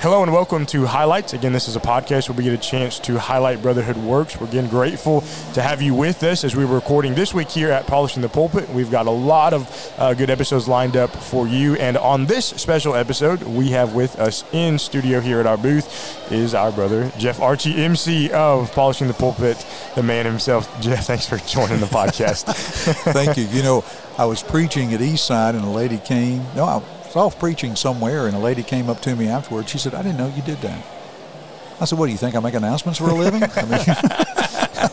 Hello 0.00 0.22
and 0.22 0.32
welcome 0.32 0.64
to 0.64 0.86
Highlights. 0.86 1.34
Again, 1.34 1.52
this 1.52 1.68
is 1.68 1.76
a 1.76 1.80
podcast 1.80 2.26
where 2.30 2.34
we 2.38 2.42
get 2.42 2.54
a 2.54 2.56
chance 2.56 2.98
to 3.00 3.18
highlight 3.18 3.60
Brotherhood 3.60 3.98
Works. 3.98 4.40
We're 4.40 4.46
again 4.46 4.66
grateful 4.66 5.20
to 5.52 5.60
have 5.60 5.82
you 5.82 5.94
with 5.94 6.22
us 6.22 6.42
as 6.42 6.56
we 6.56 6.64
were 6.64 6.76
recording 6.76 7.14
this 7.14 7.34
week 7.34 7.50
here 7.50 7.70
at 7.70 7.86
Polishing 7.86 8.22
the 8.22 8.30
Pulpit. 8.30 8.70
We've 8.70 8.90
got 8.90 9.06
a 9.06 9.10
lot 9.10 9.52
of 9.52 9.92
uh, 9.98 10.14
good 10.14 10.30
episodes 10.30 10.66
lined 10.66 10.96
up 10.96 11.14
for 11.14 11.46
you. 11.46 11.74
And 11.74 11.98
on 11.98 12.24
this 12.24 12.46
special 12.46 12.94
episode, 12.94 13.42
we 13.42 13.72
have 13.72 13.94
with 13.94 14.18
us 14.18 14.42
in 14.54 14.78
studio 14.78 15.20
here 15.20 15.38
at 15.38 15.46
our 15.46 15.58
booth 15.58 16.32
is 16.32 16.54
our 16.54 16.72
brother, 16.72 17.12
Jeff 17.18 17.36
Archey, 17.36 17.76
MC 17.76 18.30
of 18.30 18.72
Polishing 18.72 19.06
the 19.06 19.12
Pulpit, 19.12 19.66
the 19.96 20.02
man 20.02 20.24
himself. 20.24 20.66
Jeff, 20.80 21.08
thanks 21.08 21.28
for 21.28 21.36
joining 21.36 21.78
the 21.78 21.86
podcast. 21.98 22.44
Thank 23.12 23.36
you. 23.36 23.44
You 23.44 23.62
know, 23.62 23.84
I 24.16 24.24
was 24.24 24.42
preaching 24.42 24.94
at 24.94 25.00
Eastside 25.00 25.56
and 25.56 25.64
a 25.64 25.68
lady 25.68 25.98
came. 25.98 26.42
No, 26.56 26.64
I 26.64 26.82
was 27.14 27.16
off 27.16 27.38
preaching 27.38 27.74
somewhere 27.74 28.26
and 28.26 28.36
a 28.36 28.38
lady 28.38 28.62
came 28.62 28.88
up 28.88 29.00
to 29.00 29.16
me 29.16 29.26
afterwards. 29.28 29.70
She 29.70 29.78
said, 29.78 29.94
I 29.94 30.02
didn't 30.02 30.18
know 30.18 30.28
you 30.28 30.42
did 30.42 30.58
that. 30.58 30.84
I 31.80 31.84
said, 31.84 31.98
What 31.98 32.06
do 32.06 32.12
you 32.12 32.18
think? 32.18 32.36
I 32.36 32.40
make 32.40 32.54
announcements 32.54 32.98
for 32.98 33.08
a 33.08 33.14
living? 33.14 33.42
I 33.42 33.64
mean, 33.64 33.80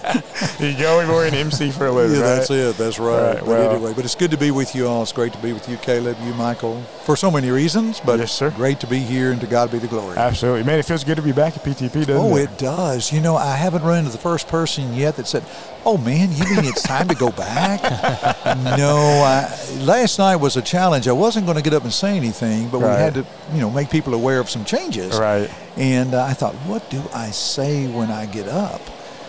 you 0.59 0.77
go, 0.77 0.97
we're 1.07 1.25
an 1.27 1.33
MC 1.33 1.71
for 1.71 1.87
a 1.87 1.91
living. 1.91 2.17
yeah, 2.17 2.23
right? 2.23 2.35
that's 2.37 2.49
it. 2.49 2.77
That's 2.77 2.99
right. 2.99 3.33
Right, 3.35 3.39
but 3.39 3.47
well- 3.47 3.71
anyway, 3.75 3.93
but 3.95 4.05
it's 4.05 4.15
good 4.15 4.31
to 4.31 4.37
be 4.37 4.51
with 4.51 4.75
you 4.75 4.87
all. 4.87 5.03
It's 5.03 5.11
great 5.11 5.33
to 5.33 5.39
be 5.39 5.53
with 5.53 5.67
you, 5.69 5.77
Caleb, 5.77 6.17
you, 6.23 6.33
Michael, 6.33 6.81
for 7.03 7.15
so 7.15 7.29
many 7.31 7.49
reasons. 7.49 7.99
But 7.99 8.19
Yes, 8.19 8.31
sir. 8.31 8.51
great 8.51 8.79
to 8.81 8.87
be 8.87 8.99
here 8.99 9.31
and 9.31 9.41
to 9.41 9.47
God 9.47 9.71
be 9.71 9.79
the 9.79 9.87
glory. 9.87 10.17
Absolutely. 10.17 10.63
Man, 10.63 10.79
it 10.79 10.85
feels 10.85 11.03
good 11.03 11.15
to 11.17 11.21
be 11.21 11.31
back 11.31 11.55
at 11.57 11.63
PTP, 11.63 12.05
doesn't 12.05 12.15
Oh, 12.15 12.35
it? 12.37 12.43
it 12.43 12.57
does. 12.57 13.11
You 13.11 13.21
know, 13.21 13.35
I 13.35 13.55
haven't 13.55 13.83
run 13.83 13.99
into 13.99 14.11
the 14.11 14.17
first 14.17 14.47
person 14.47 14.93
yet 14.93 15.15
that 15.17 15.27
said, 15.27 15.43
"Oh 15.85 15.97
man, 15.97 16.31
you 16.31 16.43
mean 16.55 16.65
it's 16.65 16.83
time 16.83 17.07
to 17.07 17.15
go 17.15 17.31
back?" 17.31 17.81
no, 18.77 18.97
I, 19.23 19.49
last 19.81 20.19
night 20.19 20.37
was 20.37 20.57
a 20.57 20.61
challenge. 20.61 21.07
I 21.07 21.11
wasn't 21.13 21.45
going 21.45 21.57
to 21.57 21.63
get 21.63 21.73
up 21.73 21.83
and 21.83 21.93
say 21.93 22.15
anything, 22.15 22.69
but 22.69 22.79
Right. 22.79 22.95
we 22.95 23.01
had 23.01 23.13
to, 23.15 23.25
you 23.53 23.59
know, 23.61 23.69
make 23.69 23.89
people 23.89 24.13
aware 24.13 24.39
of 24.39 24.49
some 24.49 24.63
changes. 24.65 25.17
Right. 25.17 25.49
And 25.75 26.13
uh, 26.13 26.23
I 26.23 26.33
thought, 26.33 26.53
what 26.65 26.89
do 26.89 27.01
I 27.13 27.29
say 27.31 27.87
when 27.87 28.09
I 28.11 28.25
get 28.25 28.47
up? 28.47 28.81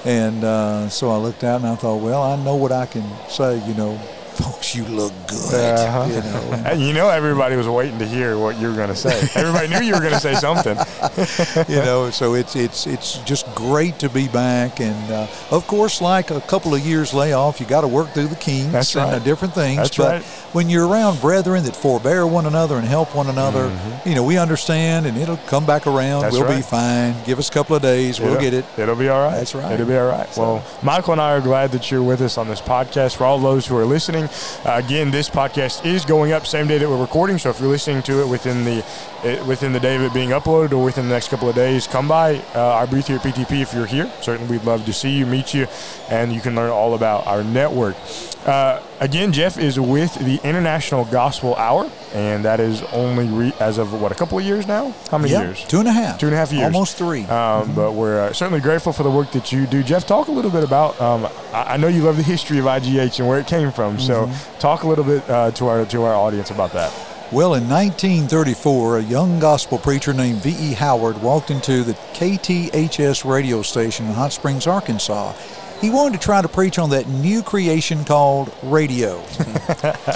And 0.04 0.44
uh, 0.44 0.88
so 0.88 1.10
I 1.10 1.16
looked 1.16 1.44
out 1.44 1.60
and 1.60 1.66
I 1.66 1.74
thought, 1.74 1.96
well, 1.96 2.22
I 2.22 2.36
know 2.36 2.54
what 2.54 2.72
I 2.72 2.86
can 2.86 3.04
say. 3.28 3.62
You 3.66 3.74
know, 3.74 4.00
folks, 4.42 4.74
you 4.74 4.84
look 4.84 5.12
good. 5.26 5.54
Uh-huh. 5.54 6.06
You 6.08 6.20
know. 6.22 6.72
you 6.88 6.92
know, 6.92 7.08
everybody 7.08 7.56
was 7.56 7.68
waiting 7.68 7.98
to 7.98 8.06
hear 8.06 8.38
what 8.38 8.58
you 8.58 8.68
were 8.68 8.74
going 8.76 8.88
to 8.88 8.96
say. 8.96 9.18
Everybody 9.34 9.68
knew 9.68 9.80
you 9.84 9.92
were 9.94 10.00
going 10.00 10.12
to 10.12 10.20
say 10.20 10.34
something. 10.34 10.76
you 11.68 11.80
know, 11.82 12.10
so 12.10 12.34
it's 12.34 12.56
it's 12.56 12.86
it's 12.86 13.18
just 13.18 13.52
great 13.54 13.98
to 14.00 14.08
be 14.08 14.28
back, 14.28 14.80
and 14.80 15.12
uh, 15.12 15.26
of 15.50 15.66
course, 15.66 16.00
like 16.00 16.30
a 16.30 16.40
couple 16.42 16.74
of 16.74 16.80
years 16.80 17.12
layoff, 17.12 17.60
you 17.60 17.66
got 17.66 17.82
to 17.82 17.88
work 17.88 18.08
through 18.10 18.28
the 18.28 18.36
kinks 18.36 18.72
That's 18.72 18.96
and 18.96 19.12
right. 19.12 19.24
different 19.24 19.54
things. 19.54 19.76
That's 19.78 19.96
but 19.96 20.12
right. 20.12 20.22
when 20.54 20.68
you're 20.68 20.86
around 20.86 21.20
brethren 21.20 21.64
that 21.64 21.74
forbear 21.76 22.26
one 22.26 22.46
another 22.46 22.76
and 22.76 22.86
help 22.86 23.14
one 23.14 23.28
another, 23.28 23.76
you 24.06 24.14
know, 24.14 24.24
we 24.24 24.38
understand, 24.38 25.06
and 25.06 25.16
it'll 25.16 25.36
come 25.48 25.66
back 25.66 25.86
around. 25.86 26.22
Mm-hmm. 26.22 26.36
That's 26.36 26.38
we'll 26.38 26.56
be 26.56 26.62
fine. 26.62 27.14
Give 27.24 27.38
us 27.38 27.48
a 27.48 27.52
couple 27.52 27.74
of 27.76 27.82
days, 27.82 28.20
we'll 28.20 28.30
It'll- 28.34 28.42
get 28.42 28.54
it. 28.54 28.64
It'll 28.78 28.94
be 28.96 29.08
all 29.08 29.20
right. 29.26 29.36
That's 29.36 29.54
right. 29.54 29.72
It'll 29.72 29.86
be 29.86 29.96
all 29.96 30.08
right. 30.08 30.28
So- 30.32 30.42
Well, 30.42 30.64
Michael 30.82 31.12
and 31.12 31.20
I 31.20 31.32
are 31.32 31.40
glad 31.40 31.72
that 31.72 31.90
you're 31.90 32.02
with 32.02 32.20
us 32.20 32.38
on 32.38 32.48
this 32.48 32.60
podcast. 32.60 33.16
For 33.16 33.24
all 33.24 33.38
those 33.38 33.66
who 33.66 33.76
are 33.76 33.84
listening, 33.84 34.27
uh, 34.64 34.82
again, 34.84 35.10
this 35.10 35.28
podcast 35.28 35.84
is 35.84 36.04
going 36.04 36.32
up 36.32 36.46
same 36.46 36.66
day 36.66 36.78
that 36.78 36.88
we're 36.88 37.00
recording. 37.00 37.38
So 37.38 37.50
if 37.50 37.60
you're 37.60 37.68
listening 37.68 38.02
to 38.04 38.20
it 38.20 38.28
within 38.28 38.64
the 38.64 38.84
uh, 39.24 39.44
within 39.46 39.72
the 39.72 39.80
day 39.80 39.96
of 39.96 40.02
it 40.02 40.14
being 40.14 40.30
uploaded 40.30 40.72
or 40.72 40.82
within 40.82 41.08
the 41.08 41.14
next 41.14 41.28
couple 41.28 41.48
of 41.48 41.54
days, 41.54 41.86
come 41.86 42.08
by 42.08 42.36
uh, 42.54 42.60
our 42.60 42.86
booth 42.86 43.08
here 43.08 43.16
at 43.16 43.22
PTP 43.22 43.62
if 43.62 43.72
you're 43.72 43.86
here. 43.86 44.10
Certainly, 44.20 44.50
we'd 44.50 44.64
love 44.64 44.84
to 44.86 44.92
see 44.92 45.10
you, 45.10 45.26
meet 45.26 45.54
you, 45.54 45.66
and 46.08 46.32
you 46.32 46.40
can 46.40 46.54
learn 46.54 46.70
all 46.70 46.94
about 46.94 47.26
our 47.26 47.42
network. 47.42 47.96
Uh, 48.44 48.80
again, 49.00 49.32
Jeff 49.32 49.58
is 49.58 49.78
with 49.78 50.14
the 50.16 50.40
International 50.42 51.04
Gospel 51.04 51.54
Hour, 51.56 51.90
and 52.14 52.44
that 52.44 52.60
is 52.60 52.82
only 52.92 53.26
re- 53.26 53.52
as 53.60 53.78
of 53.78 54.00
what 54.00 54.12
a 54.12 54.14
couple 54.14 54.38
of 54.38 54.44
years 54.44 54.66
now. 54.66 54.94
How 55.10 55.18
many 55.18 55.32
Yeah, 55.32 55.42
years? 55.42 55.64
two 55.64 55.78
and 55.80 55.88
a 55.88 55.92
half. 55.92 56.18
Two 56.18 56.26
and 56.26 56.34
a 56.34 56.38
half 56.38 56.52
years. 56.52 56.64
Almost 56.64 56.96
three. 56.96 57.24
Um, 57.26 57.72
But 57.74 57.92
we're 57.92 58.20
uh, 58.28 58.32
certainly 58.32 58.60
grateful 58.60 58.92
for 58.92 59.02
the 59.02 59.10
work 59.10 59.30
that 59.32 59.52
you 59.52 59.66
do. 59.66 59.82
Jeff, 59.82 60.06
talk 60.06 60.28
a 60.28 60.32
little 60.32 60.50
bit 60.50 60.64
about. 60.64 61.00
Um, 61.00 61.26
I, 61.52 61.74
I 61.74 61.76
know 61.76 61.88
you 61.88 62.02
love 62.02 62.16
the 62.16 62.22
history 62.22 62.58
of 62.58 62.64
IGH 62.66 63.18
and 63.18 63.28
where 63.28 63.38
it 63.38 63.46
came 63.46 63.70
from. 63.72 63.98
So, 63.98 64.26
Mm-hmm. 64.26 64.58
talk 64.58 64.82
a 64.82 64.88
little 64.88 65.04
bit 65.04 65.28
uh, 65.30 65.50
to 65.52 65.68
our 65.68 65.84
to 65.86 66.02
our 66.04 66.14
audience 66.14 66.50
about 66.50 66.72
that. 66.72 66.92
Well, 67.30 67.52
in 67.54 67.68
1934, 67.68 68.98
a 68.98 69.02
young 69.02 69.38
gospel 69.38 69.76
preacher 69.76 70.14
named 70.14 70.38
V.E. 70.42 70.72
Howard 70.72 71.20
walked 71.20 71.50
into 71.50 71.82
the 71.84 71.92
KTHS 72.14 73.28
radio 73.28 73.60
station 73.60 74.06
in 74.06 74.12
Hot 74.14 74.32
Springs, 74.32 74.66
Arkansas. 74.66 75.34
He 75.80 75.90
wanted 75.90 76.14
to 76.14 76.24
try 76.24 76.42
to 76.42 76.48
preach 76.48 76.78
on 76.78 76.90
that 76.90 77.08
new 77.08 77.40
creation 77.40 78.04
called 78.04 78.52
radio. 78.64 79.18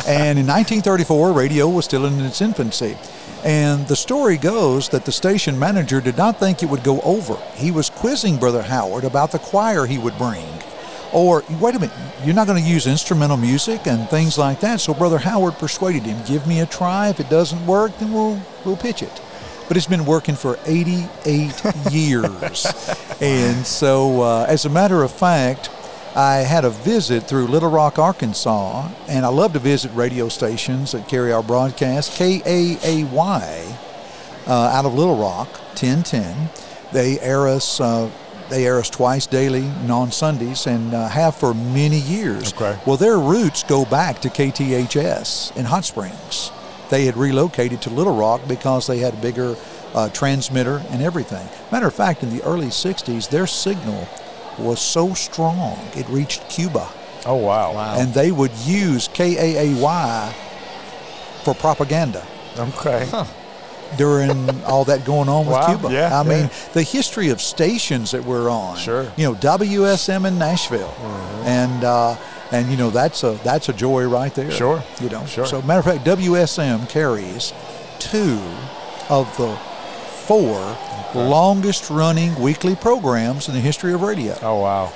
and 0.09 0.37
in 0.37 0.47
1934, 0.47 1.33
radio 1.33 1.69
was 1.69 1.85
still 1.85 2.05
in 2.05 2.19
its 2.21 2.41
infancy. 2.41 2.97
And 3.45 3.87
the 3.87 3.95
story 3.95 4.39
goes 4.39 4.89
that 4.89 5.05
the 5.05 5.13
station 5.13 5.57
manager 5.57 6.01
did 6.01 6.17
not 6.17 6.41
think 6.41 6.63
it 6.63 6.67
would 6.67 6.83
go 6.83 7.01
over. 7.03 7.37
He 7.55 7.71
was 7.71 7.91
quizzing 7.91 8.39
Brother 8.39 8.63
Howard 8.63 9.05
about 9.05 9.31
the 9.31 9.39
choir 9.39 9.87
he 9.87 9.99
would 9.99 10.19
bring. 10.19 10.47
Or, 11.13 11.45
wait 11.61 11.77
a 11.77 11.79
minute, 11.79 11.95
you're 12.25 12.35
not 12.35 12.49
going 12.49 12.63
to 12.63 12.69
use 12.69 12.89
instrumental 12.89 13.37
music 13.37 13.87
and 13.87 14.09
things 14.09 14.39
like 14.39 14.61
that. 14.61 14.81
So 14.81 14.95
Brother 14.95 15.19
Howard 15.19 15.55
persuaded 15.55 16.03
him, 16.03 16.21
give 16.27 16.47
me 16.47 16.61
a 16.61 16.67
try. 16.67 17.09
If 17.09 17.21
it 17.21 17.29
doesn't 17.29 17.65
work, 17.67 17.97
then 17.99 18.13
we'll, 18.13 18.41
we'll 18.65 18.77
pitch 18.77 19.03
it. 19.03 19.23
But 19.73 19.79
it's 19.79 19.87
been 19.87 20.05
working 20.05 20.35
for 20.35 20.59
88 20.67 21.63
years. 21.91 22.67
And 23.23 23.65
so, 23.65 24.21
uh, 24.21 24.45
as 24.47 24.67
a 24.67 24.69
matter 24.69 25.03
of 25.03 25.11
fact, 25.11 25.71
I 26.15 26.41
had 26.41 26.67
a 26.67 26.69
visit 26.69 27.27
through 27.27 27.47
Little 27.47 27.71
Rock, 27.71 27.99
Arkansas, 27.99 28.91
and 29.09 29.25
I 29.25 29.31
love 29.31 29.55
to 29.55 29.59
visit 29.59 29.91
radio 29.95 30.29
stations 30.29 30.93
that 30.93 31.09
carry 31.09 31.33
our 31.33 31.43
broadcast. 31.43 32.19
KAAY 32.19 33.05
uh, 34.47 34.53
out 34.53 34.85
of 34.85 34.93
Little 34.93 35.17
Rock, 35.17 35.49
1010. 35.81 36.51
They 36.93 37.19
air 37.21 37.49
us. 37.49 37.81
Uh, 37.81 38.11
they 38.51 38.67
air 38.67 38.79
us 38.79 38.91
twice 38.91 39.27
daily 39.27 39.65
and 39.65 39.91
on 39.91 40.13
Sundays, 40.13 40.67
and 40.67 40.93
uh, 40.93 41.09
have 41.09 41.35
for 41.35 41.55
many 41.55 42.01
years. 42.01 42.53
Okay. 42.53 42.79
Well, 42.87 42.99
their 42.99 43.19
roots 43.19 43.63
go 43.63 43.87
back 43.87 44.21
to 44.21 44.29
KTHS 44.29 45.57
in 45.57 45.65
Hot 45.65 45.87
Springs. 45.87 46.51
They 46.93 47.07
had 47.07 47.17
relocated 47.17 47.81
to 47.83 47.91
Little 47.91 48.15
Rock 48.15 48.43
because 48.47 48.87
they 48.87 48.99
had 48.99 49.15
a 49.15 49.17
bigger 49.17 49.57
uh, 49.95 50.11
transmitter 50.11 50.83
and 50.91 51.01
everything. 51.03 51.49
Matter 51.73 51.87
of 51.87 51.95
fact, 51.95 52.23
in 52.23 52.29
the 52.37 52.43
early 52.45 52.67
'60s, 52.67 53.31
their 53.31 53.47
signal 53.47 54.07
was 54.59 54.79
so 54.79 55.15
strong 55.15 55.79
it 55.97 56.07
reached 56.11 56.47
Cuba 56.51 56.87
Oh 57.25 57.37
wow! 57.37 57.73
Wow. 57.73 57.97
and 57.99 58.13
they 58.13 58.31
would 58.31 58.53
use 58.67 59.09
KAAY 59.09 59.73
for 61.45 61.55
propaganda 61.55 62.23
Okay. 62.59 63.09
during 63.97 64.51
all 64.65 64.85
that 64.85 65.07
going 65.07 65.31
on 65.31 65.47
with 65.47 65.55
Wow, 65.57 65.67
Cuba. 65.69 65.93
yeah, 65.93 66.21
I 66.21 66.23
mean, 66.23 66.45
yeah. 66.45 66.73
the 66.75 66.83
history 66.83 67.31
of 67.31 67.41
stations 67.41 68.11
that 68.11 68.23
we're 68.25 68.51
on. 68.51 68.77
Sure. 68.77 69.05
Mm-hmm. 69.05 69.21
You 69.21 69.27
know, 69.29 69.35
WSM 69.37 70.27
in 70.29 70.39
Nashville, 70.39 70.95
and 71.45 71.85
uh, 71.85 72.17
and 72.53 72.71
you 72.71 72.77
know 72.77 72.91
that's 72.91 73.25
a 73.25 73.33
that's 73.43 73.69
a 73.69 73.73
joy 73.73 74.07
right 74.07 74.33
there. 74.35 74.51
Sure, 74.51 74.85
You 75.01 75.09
know. 75.09 75.25
sure. 75.27 75.47
So 75.47 75.61
matter 75.63 75.81
of 75.81 75.85
fact, 75.87 76.05
WSM 76.05 76.89
carries 76.89 77.53
two 77.99 78.39
of 79.09 79.35
the 79.37 79.57
four 80.27 80.77
longest 81.15 81.91
running 81.91 82.35
weekly 82.41 82.75
programs 82.77 83.49
in 83.49 83.55
the 83.55 83.61
history 83.61 83.93
of 83.93 84.03
radio. 84.03 84.37
Oh 84.43 84.61
wow! 84.61 84.93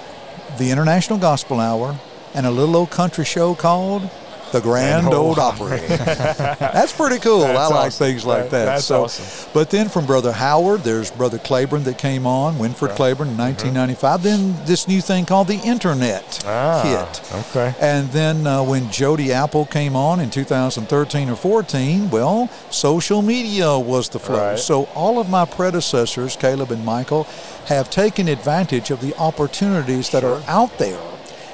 the 0.58 0.70
International 0.70 1.18
Gospel 1.18 1.60
Hour, 1.60 1.98
and 2.34 2.46
a 2.46 2.50
little 2.50 2.76
old 2.76 2.90
country 2.90 3.24
show 3.24 3.54
called 3.54 4.08
The 4.52 4.60
Grand 4.60 5.08
Old 5.08 5.38
Opry. 5.48 5.78
that's 5.88 6.92
pretty 6.92 7.18
cool. 7.18 7.40
That's 7.40 7.58
I 7.58 7.74
like 7.74 7.86
awesome. 7.88 8.06
things 8.06 8.24
like 8.24 8.44
That- 8.44 8.50
that. 8.50 8.64
that's 8.66 8.84
so, 8.84 9.04
awesome. 9.04 9.50
But 9.52 9.70
then 9.70 9.88
from 9.88 10.06
Brother 10.06 10.32
Howard, 10.32 10.80
there's 10.82 11.10
Brother 11.10 11.38
Claiborne 11.38 11.82
that 11.84 11.98
came 11.98 12.26
on, 12.26 12.58
Winford 12.58 12.90
Claiborne 12.90 13.28
in 13.28 13.36
1995. 13.36 14.22
Then 14.22 14.54
this 14.64 14.86
new 14.88 15.00
thing 15.00 15.26
called 15.26 15.48
the 15.48 15.58
Internet 15.58 16.22
Mm-hmm. 16.46 16.48
Ah, 16.48 17.06
hit. 17.10 17.32
okay. 17.56 17.74
And 17.80 18.08
then 18.10 18.46
uh, 18.46 18.62
when 18.62 18.90
Jody 18.90 19.32
Apple 19.32 19.66
came 19.66 19.96
on 19.96 20.20
in 20.20 20.30
2013 20.30 21.28
or 21.28 21.36
14, 21.36 22.08
well, 22.10 22.48
social 22.70 23.22
media 23.22 23.76
was 23.78 24.08
the 24.08 24.18
flow. 24.20 24.50
Right. 24.50 24.58
So 24.58 24.84
all 24.94 25.18
of 25.18 25.28
my 25.28 25.44
predecessors, 25.44 26.36
Caleb 26.36 26.70
and 26.70 26.84
Michael, 26.84 27.24
have 27.66 27.90
taken 27.90 28.28
advantage 28.28 28.90
of 28.90 29.00
the 29.00 29.14
opportunities 29.16 30.10
that 30.10 30.22
are 30.24 30.40
out 30.46 30.78
there. 30.78 31.00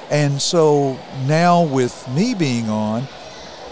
And 0.09 0.41
so 0.41 0.99
now 1.25 1.63
with 1.63 2.07
me 2.09 2.33
being 2.33 2.69
on, 2.69 3.07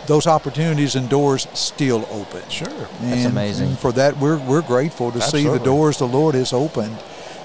those 0.08 0.28
opportunities 0.28 0.96
and 0.96 1.08
doors 1.10 1.48
still 1.54 2.08
open. 2.12 2.42
Sure. 2.50 2.88
And, 3.02 3.28
amazing. 3.28 3.76
for 3.76 3.92
that, 3.94 4.18
we're, 4.18 4.38
we're 4.40 4.62
grateful 4.64 5.12
to 5.12 5.22
see 5.22 5.48
the 5.48 5.60
doors 5.60 6.00
the 6.00 6.08
Lord 6.08 6.36
has 6.36 6.54
opened 6.54 6.98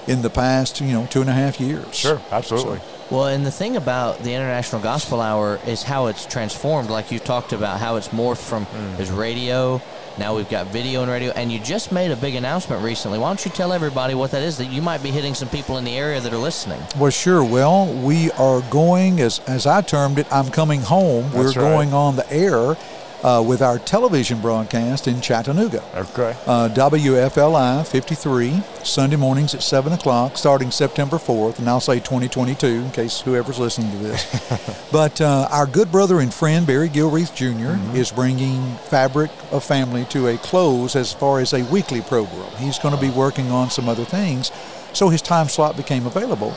in 0.07 0.21
the 0.21 0.29
past, 0.29 0.81
you 0.81 0.91
know, 0.93 1.05
two 1.09 1.21
and 1.21 1.29
a 1.29 1.33
half 1.33 1.59
years. 1.59 1.93
Sure. 1.93 2.19
Absolutely. 2.31 2.79
Well, 3.11 3.27
and 3.27 3.45
the 3.45 3.51
thing 3.51 3.77
about 3.77 4.19
the 4.23 4.33
International 4.33 4.81
Gospel 4.81 5.21
Hour 5.21 5.59
is 5.65 5.83
how 5.83 6.07
it's 6.07 6.25
transformed. 6.25 6.89
Like 6.89 7.11
you 7.11 7.19
talked 7.19 7.53
about, 7.53 7.79
how 7.79 7.95
it's 7.95 8.09
morphed 8.09 8.39
from 8.39 8.65
Mm. 8.65 8.99
is 8.99 9.11
radio. 9.11 9.81
Now 10.17 10.35
we've 10.35 10.49
got 10.49 10.67
video 10.67 11.03
and 11.03 11.11
radio, 11.11 11.31
and 11.33 11.51
you 11.51 11.59
just 11.59 11.91
made 11.91 12.09
a 12.09 12.15
big 12.15 12.33
announcement 12.33 12.83
recently. 12.83 13.19
Why 13.19 13.29
don't 13.29 13.45
you 13.45 13.51
tell 13.51 13.71
everybody 13.71 14.15
what 14.15 14.31
that 14.31 14.41
is? 14.41 14.57
That 14.57 14.65
you 14.65 14.81
might 14.81 15.03
be 15.03 15.11
hitting 15.11 15.35
some 15.35 15.47
people 15.47 15.77
in 15.77 15.83
the 15.83 15.95
area 15.95 16.19
that 16.19 16.33
are 16.33 16.37
listening. 16.37 16.81
Well, 16.97 17.11
sure. 17.11 17.43
Well, 17.43 17.93
we 17.93 18.31
are 18.31 18.61
going, 18.71 19.19
as, 19.19 19.39
as 19.47 19.67
I 19.67 19.81
termed 19.81 20.17
it, 20.17 20.25
I'm 20.33 20.49
coming 20.49 20.81
home. 20.81 21.25
That's 21.25 21.55
We're 21.55 21.61
right. 21.61 21.71
going 21.71 21.93
on 21.93 22.15
the 22.15 22.31
air 22.31 22.75
uh, 23.23 23.43
with 23.45 23.61
our 23.61 23.79
television 23.79 24.39
broadcast 24.41 25.07
in 25.07 25.21
Chattanooga. 25.21 25.83
Okay. 25.95 26.35
Uh, 26.45 26.69
WFLI 26.69 27.85
53, 27.87 28.61
Sunday 28.83 29.15
mornings 29.15 29.53
at 29.53 29.63
7 29.63 29.93
o'clock, 29.93 30.37
starting 30.37 30.71
September 30.71 31.17
4th, 31.17 31.59
and 31.59 31.69
I'll 31.69 31.79
say 31.79 31.99
2022 31.99 32.67
in 32.67 32.91
case 32.91 33.21
whoever's 33.21 33.59
listening 33.59 33.91
to 33.91 33.97
this. 33.97 34.87
but 34.91 35.19
uh, 35.21 35.47
our 35.51 35.65
good 35.65 35.91
brother 35.91 36.19
and 36.19 36.33
friend, 36.33 36.67
Barry 36.67 36.89
Gilreath 36.89 37.35
junior 37.35 37.79
is 37.93 38.11
bringing 38.11 38.75
Fabric 38.89 39.31
of 39.51 39.63
Family 39.63 40.05
to 40.05 40.27
a 40.27 40.37
close 40.37 40.95
as 40.95 41.13
far 41.13 41.39
as 41.39 41.53
a 41.53 41.63
weekly 41.65 42.01
program. 42.01 42.49
He's 42.57 42.79
going 42.79 42.95
to 42.95 43.01
be 43.01 43.09
working 43.09 43.51
on 43.51 43.69
some 43.69 43.89
other 43.89 44.05
things, 44.05 44.51
so 44.93 45.09
his 45.09 45.21
time 45.21 45.47
slot 45.47 45.75
became 45.75 46.05
available. 46.05 46.55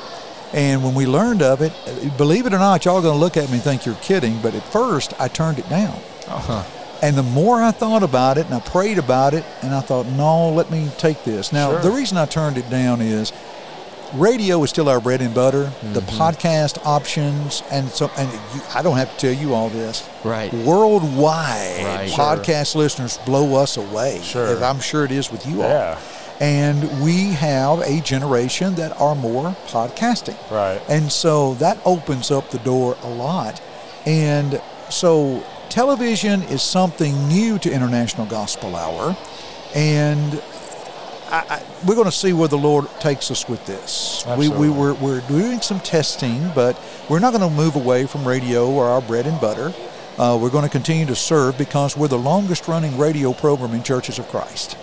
And 0.53 0.83
when 0.83 0.95
we 0.95 1.07
learned 1.07 1.43
of 1.43 1.63
it, 1.63 1.73
believe 2.17 2.45
it 2.47 2.53
or 2.53 2.59
not, 2.59 2.85
y'all 2.85 2.97
are 2.97 3.03
going 3.03 3.15
to 3.15 3.21
look 3.21 3.37
at 3.37 3.49
me 3.49 3.55
and 3.55 3.63
think 3.63 3.87
you're 3.87 3.95
kidding, 3.97 4.41
but 4.43 4.55
at 4.55 4.65
first 4.65 5.19
I 5.21 5.29
turned 5.29 5.61
it 5.61 5.69
down. 5.69 6.01
And 7.03 7.17
the 7.17 7.23
more 7.23 7.63
I 7.63 7.71
thought 7.71 8.03
about 8.03 8.37
it 8.39 8.45
and 8.47 8.55
I 8.55 8.61
prayed 8.61 8.99
about 8.99 9.33
it, 9.35 9.45
and 9.63 9.75
I 9.75 9.81
thought, 9.81 10.07
no, 10.07 10.51
let 10.51 10.71
me 10.71 10.91
take 10.99 11.25
this. 11.25 11.51
Now, 11.53 11.71
Sure. 11.71 11.81
the 11.81 11.91
reason 11.91 12.19
I 12.19 12.27
turned 12.27 12.59
it 12.59 12.69
down 12.69 13.01
is 13.01 13.33
radio 14.13 14.63
is 14.65 14.71
still 14.71 14.89
our 14.89 15.01
bread 15.01 15.23
and 15.23 15.35
butter. 15.35 15.73
The 15.95 16.01
Mm-hmm. 16.01 16.21
podcast 16.21 16.85
options, 16.85 17.63
and 17.71 17.89
so, 17.89 18.11
and 18.19 18.31
you, 18.31 18.61
I 18.75 18.83
don't 18.83 18.97
have 18.99 19.11
to 19.13 19.17
tell 19.17 19.33
you 19.43 19.55
all 19.55 19.71
this. 19.71 20.07
Right. 20.25 20.53
Worldwide, 20.53 21.85
Right. 21.85 22.11
podcast 22.11 22.75
listeners 22.75 23.19
blow 23.25 23.55
us 23.63 23.77
away. 23.77 24.21
Sure. 24.23 24.63
I'm 24.63 24.81
sure 24.81 25.05
it 25.05 25.11
is 25.13 25.31
with 25.33 25.47
you 25.47 25.63
all. 25.63 25.69
Yeah. 25.71 25.99
And 26.41 27.03
we 27.03 27.33
have 27.33 27.81
a 27.81 28.01
generation 28.01 28.75
that 28.77 28.99
are 29.01 29.15
more 29.15 29.55
podcasting. 29.69 30.37
Right. 30.51 30.81
And 30.89 31.11
so 31.13 31.55
that 31.55 31.79
opens 31.85 32.31
up 32.31 32.51
the 32.51 32.59
door 32.61 32.97
a 33.03 33.09
lot. 33.09 33.61
And 34.07 34.61
so 34.89 35.43
television 35.71 36.43
is 36.43 36.63
something 36.63 37.29
new 37.29 37.59
to 37.61 37.73
International 37.73 38.27
Gospel 38.27 38.77
Hour. 38.77 39.17
And 39.75 40.43
I, 41.31 41.45
I, 41.49 41.63
we're 41.87 41.95
going 41.95 42.07
to 42.07 42.13
see 42.13 42.33
where 42.33 42.49
the 42.49 42.59
Lord 42.59 42.89
takes 42.99 43.31
us 43.31 43.49
with 43.49 43.65
this. 43.65 44.25
We, 44.37 44.49
we 44.49 44.69
were, 44.69 44.95
we're 44.95 45.21
doing 45.23 45.61
some 45.61 45.81
testing, 45.81 46.51
but 46.55 46.79
we're 47.09 47.21
not 47.21 47.33
going 47.33 47.49
to 47.49 47.57
move 47.57 47.77
away 47.77 48.07
from 48.07 48.27
radio 48.27 48.69
or 48.69 48.87
our 48.87 49.01
bread 49.01 49.27
and 49.27 49.41
butter. 49.41 49.73
Uh, 50.19 50.37
we're 50.41 50.51
going 50.51 50.65
to 50.65 50.71
continue 50.71 51.07
to 51.07 51.17
serve 51.17 51.57
because 51.57 51.97
we're 51.97 52.09
the 52.09 52.19
longest 52.19 52.69
running 52.69 52.99
radio 52.99 53.33
program 53.33 53.73
in 53.73 53.83
Churches 53.83 54.19
of 54.19 54.29
Christ. 54.29 54.77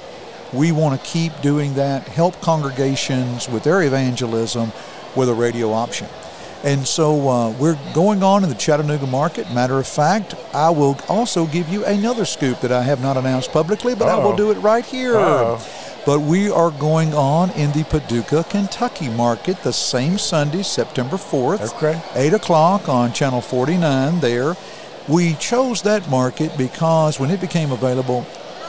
We 0.54 0.72
want 0.72 1.00
to 1.00 1.06
keep 1.06 1.40
doing 1.42 1.74
that, 1.76 2.08
help 2.08 2.40
congregations 2.42 3.50
with 3.50 3.64
their 3.64 3.84
evangelism 3.84 4.72
with 5.16 5.28
a 5.28 5.34
radio 5.34 5.74
option. 5.74 6.08
And 6.64 6.88
so 6.88 7.30
uh, 7.30 7.52
we're 7.52 7.78
going 7.94 8.24
on 8.24 8.44
in 8.44 8.50
the 8.50 8.56
Chattanooga 8.56 9.08
market. 9.08 9.52
Matter 9.54 9.78
of 9.78 9.88
fact, 9.88 10.36
I 10.54 10.70
will 10.70 10.98
also 11.08 11.46
give 11.46 11.70
you 11.70 11.86
another 11.86 12.26
scoop 12.26 12.62
that 12.62 12.72
I 12.72 12.82
have 12.84 13.02
not 13.02 13.16
announced 13.16 13.52
publicly, 13.52 13.94
but 13.96 14.08
I 14.10 14.16
will 14.16 14.36
do 14.36 14.52
it 14.52 14.56
right 14.56 14.86
here. 14.86 15.16
Uh-oh. 15.18 15.64
But 16.06 16.22
we 16.22 16.50
are 16.50 16.72
going 16.72 17.14
on 17.14 17.52
in 17.52 17.72
the 17.74 17.84
Paducah, 17.84 18.46
Kentucky 18.50 19.10
market 19.10 19.62
the 19.64 19.74
same 19.74 20.18
Sunday, 20.18 20.64
September 20.64 21.18
4th, 21.18 21.76
Okay. 21.76 22.02
8 22.16 22.34
o'clock 22.34 22.88
on 22.88 23.12
Channel 23.12 23.42
49 23.42 24.20
there. 24.22 24.56
We 25.08 25.36
chose 25.36 25.82
that 25.84 26.10
market 26.10 26.58
because 26.58 27.20
when 27.20 27.30
it 27.30 27.40
became 27.42 27.72
available, 27.72 28.26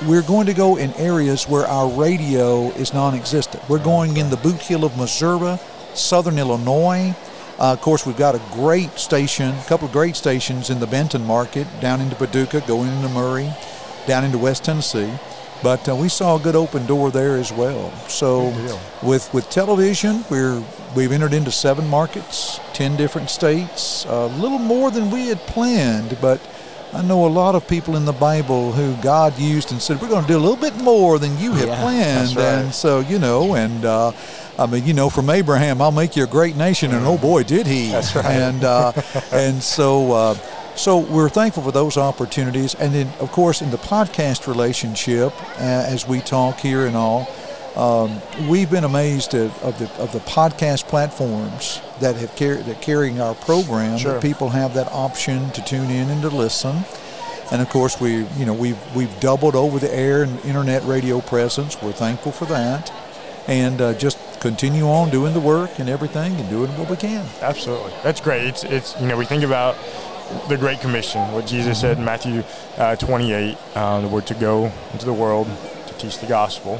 we're 0.06 0.22
going 0.22 0.46
to 0.46 0.54
go 0.54 0.76
in 0.76 0.92
areas 0.94 1.48
where 1.48 1.66
our 1.66 1.88
radio 1.88 2.70
is 2.72 2.92
non 2.92 3.14
existent. 3.14 3.68
We're 3.68 3.82
going 3.82 4.16
in 4.16 4.30
the 4.30 4.36
boot 4.36 4.60
heel 4.60 4.84
of 4.84 4.96
Missouri, 4.96 5.58
southern 5.94 6.38
Illinois. 6.38 7.14
Uh, 7.58 7.72
of 7.72 7.80
course, 7.80 8.06
we've 8.06 8.16
got 8.16 8.34
a 8.36 8.40
great 8.52 8.98
station, 8.98 9.52
a 9.54 9.64
couple 9.64 9.86
of 9.86 9.92
great 9.92 10.14
stations 10.14 10.70
in 10.70 10.78
the 10.78 10.86
Benton 10.86 11.24
market, 11.24 11.66
down 11.80 12.00
into 12.00 12.14
Paducah, 12.14 12.62
going 12.68 12.88
into 12.88 13.08
Murray, 13.08 13.50
down 14.06 14.24
into 14.24 14.38
West 14.38 14.64
Tennessee. 14.64 15.12
But 15.60 15.88
uh, 15.88 15.96
we 15.96 16.08
saw 16.08 16.36
a 16.36 16.38
good 16.40 16.54
open 16.54 16.86
door 16.86 17.10
there 17.10 17.36
as 17.36 17.52
well. 17.52 17.90
So, 18.06 18.52
with 19.02 19.32
with 19.34 19.50
television, 19.50 20.24
we're 20.30 20.62
we've 20.94 21.10
entered 21.10 21.32
into 21.34 21.50
seven 21.50 21.88
markets, 21.88 22.60
ten 22.74 22.96
different 22.96 23.28
states, 23.28 24.04
a 24.08 24.26
little 24.26 24.60
more 24.60 24.92
than 24.92 25.10
we 25.10 25.26
had 25.26 25.38
planned. 25.48 26.16
But 26.20 26.40
I 26.94 27.02
know 27.02 27.26
a 27.26 27.28
lot 27.28 27.56
of 27.56 27.66
people 27.66 27.96
in 27.96 28.04
the 28.04 28.12
Bible 28.12 28.70
who 28.70 28.94
God 29.02 29.36
used 29.36 29.72
and 29.72 29.82
said, 29.82 30.00
"We're 30.00 30.08
going 30.08 30.22
to 30.22 30.28
do 30.28 30.38
a 30.38 30.44
little 30.46 30.56
bit 30.56 30.76
more 30.76 31.18
than 31.18 31.36
you 31.40 31.50
have 31.54 31.68
Yeah, 31.68 31.82
planned." 31.82 32.36
right. 32.36 32.44
And 32.44 32.72
so, 32.72 33.00
you 33.00 33.18
know, 33.18 33.56
and 33.56 33.84
uh, 33.84 34.12
I 34.58 34.66
mean, 34.66 34.84
you 34.84 34.92
know, 34.92 35.08
from 35.08 35.30
Abraham, 35.30 35.80
I'll 35.80 35.92
make 35.92 36.16
you 36.16 36.24
a 36.24 36.26
great 36.26 36.56
nation, 36.56 36.92
and 36.92 37.06
oh 37.06 37.16
boy, 37.18 37.44
did 37.44 37.66
he! 37.66 37.88
That's 37.92 38.14
right. 38.14 38.26
And 38.26 38.64
uh, 38.64 38.92
and 39.32 39.62
so. 39.62 40.12
Uh, 40.12 40.34
so 40.74 40.98
we're 40.98 41.28
thankful 41.28 41.64
for 41.64 41.72
those 41.72 41.96
opportunities, 41.96 42.76
and 42.76 42.94
then 42.94 43.08
of 43.18 43.32
course 43.32 43.62
in 43.62 43.72
the 43.72 43.78
podcast 43.78 44.46
relationship, 44.46 45.32
uh, 45.56 45.62
as 45.64 46.06
we 46.06 46.20
talk 46.20 46.60
here 46.60 46.86
and 46.86 46.94
all, 46.94 47.26
um, 47.74 48.20
we've 48.48 48.70
been 48.70 48.84
amazed 48.84 49.34
at, 49.34 49.50
of 49.62 49.78
the 49.78 49.90
of 50.00 50.12
the 50.12 50.20
podcast 50.20 50.86
platforms 50.86 51.80
that 52.00 52.16
have 52.16 52.34
car- 52.36 52.62
that 52.62 52.80
carrying 52.80 53.20
our 53.20 53.34
program. 53.34 53.98
Sure. 53.98 54.14
That 54.14 54.22
people 54.22 54.50
have 54.50 54.74
that 54.74 54.90
option 54.92 55.50
to 55.50 55.64
tune 55.64 55.90
in 55.90 56.10
and 56.10 56.22
to 56.22 56.28
listen. 56.28 56.84
And 57.50 57.62
of 57.62 57.68
course, 57.70 58.00
we 58.00 58.26
you 58.36 58.46
know 58.46 58.54
we've 58.54 58.78
we've 58.94 59.20
doubled 59.20 59.54
over 59.54 59.78
the 59.78 59.92
air 59.94 60.22
and 60.22 60.38
internet 60.44 60.84
radio 60.84 61.20
presence. 61.20 61.80
We're 61.80 61.92
thankful 61.92 62.32
for 62.32 62.46
that, 62.46 62.92
and 63.46 63.80
uh, 63.80 63.94
just 63.94 64.18
continue 64.40 64.84
on 64.88 65.10
doing 65.10 65.34
the 65.34 65.40
work 65.40 65.78
and 65.78 65.88
everything 65.88 66.34
and 66.36 66.48
doing 66.48 66.70
what 66.78 66.88
we 66.90 66.96
can. 66.96 67.26
Absolutely, 67.40 67.92
that's 68.02 68.20
great. 68.20 68.46
It's 68.46 68.64
it's 68.64 69.00
you 69.00 69.06
know 69.06 69.16
we 69.16 69.24
think 69.24 69.42
about 69.44 69.76
the 70.48 70.56
Great 70.56 70.80
Commission, 70.80 71.20
what 71.32 71.46
Jesus 71.46 71.80
said 71.80 71.96
in 71.98 72.04
Matthew 72.04 72.42
uh, 72.76 72.94
28, 72.96 73.56
uh, 73.74 74.00
the 74.02 74.08
word 74.08 74.26
to 74.26 74.34
go 74.34 74.70
into 74.92 75.06
the 75.06 75.12
world 75.12 75.46
to 75.86 75.94
teach 75.94 76.18
the 76.18 76.26
gospel, 76.26 76.78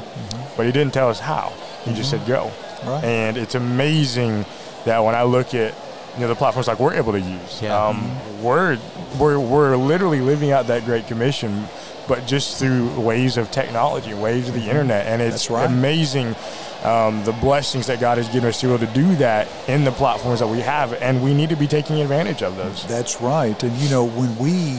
but 0.55 0.67
he 0.67 0.71
didn't 0.71 0.93
tell 0.93 1.09
us 1.09 1.19
how. 1.19 1.51
He 1.83 1.93
just 1.95 2.11
said 2.11 2.25
go, 2.27 2.51
Right. 2.85 3.03
and 3.03 3.37
it's 3.37 3.55
amazing 3.55 4.45
that 4.85 4.99
when 5.03 5.15
I 5.15 5.23
look 5.23 5.53
at 5.55 5.73
you 6.15 6.21
know 6.21 6.27
the 6.27 6.35
platforms 6.35 6.67
like 6.67 6.79
we're 6.79 6.93
able 6.93 7.13
to 7.13 7.19
use, 7.21 7.61
Yeah. 7.61 7.87
um, 7.87 8.11
we're 8.43 8.77
we're 9.19 9.39
we're 9.39 9.75
literally 9.77 10.21
living 10.21 10.51
out 10.51 10.67
that 10.67 10.85
Great 10.85 11.07
Commission. 11.07 11.65
But 12.07 12.25
just 12.25 12.57
through 12.57 12.99
waves 12.99 13.37
of 13.37 13.51
technology, 13.51 14.15
waves 14.15 14.49
of 14.49 14.55
the 14.55 14.67
internet, 14.67 15.05
and 15.05 15.21
it's 15.21 15.47
right. 15.51 15.67
amazing 15.69 16.35
um, 16.83 17.23
the 17.25 17.33
blessings 17.33 17.87
that 17.87 17.99
God 17.99 18.17
has 18.17 18.29
given 18.29 18.49
us 18.49 18.61
to 18.61 18.67
be 18.67 18.73
able 18.73 18.85
to 18.85 18.93
do 18.93 19.15
that 19.17 19.47
in 19.67 19.83
the 19.83 19.91
platforms 19.91 20.39
that 20.39 20.47
we 20.47 20.61
have, 20.61 20.93
and 20.93 21.21
we 21.23 21.33
need 21.33 21.49
to 21.49 21.55
be 21.55 21.67
taking 21.67 21.99
advantage 21.99 22.41
of 22.41 22.55
those. 22.55 22.85
That's 22.87 23.21
right. 23.21 23.61
And 23.61 23.75
you 23.77 23.89
know, 23.89 24.05
when 24.05 24.37
we 24.37 24.77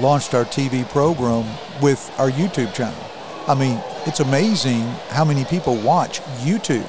launched 0.00 0.34
our 0.34 0.44
TV 0.44 0.88
program 0.88 1.44
with 1.82 2.12
our 2.18 2.30
YouTube 2.30 2.72
channel, 2.74 2.98
I 3.48 3.54
mean, 3.54 3.82
it's 4.06 4.20
amazing 4.20 4.82
how 5.10 5.24
many 5.24 5.44
people 5.44 5.76
watch 5.76 6.20
YouTube. 6.42 6.86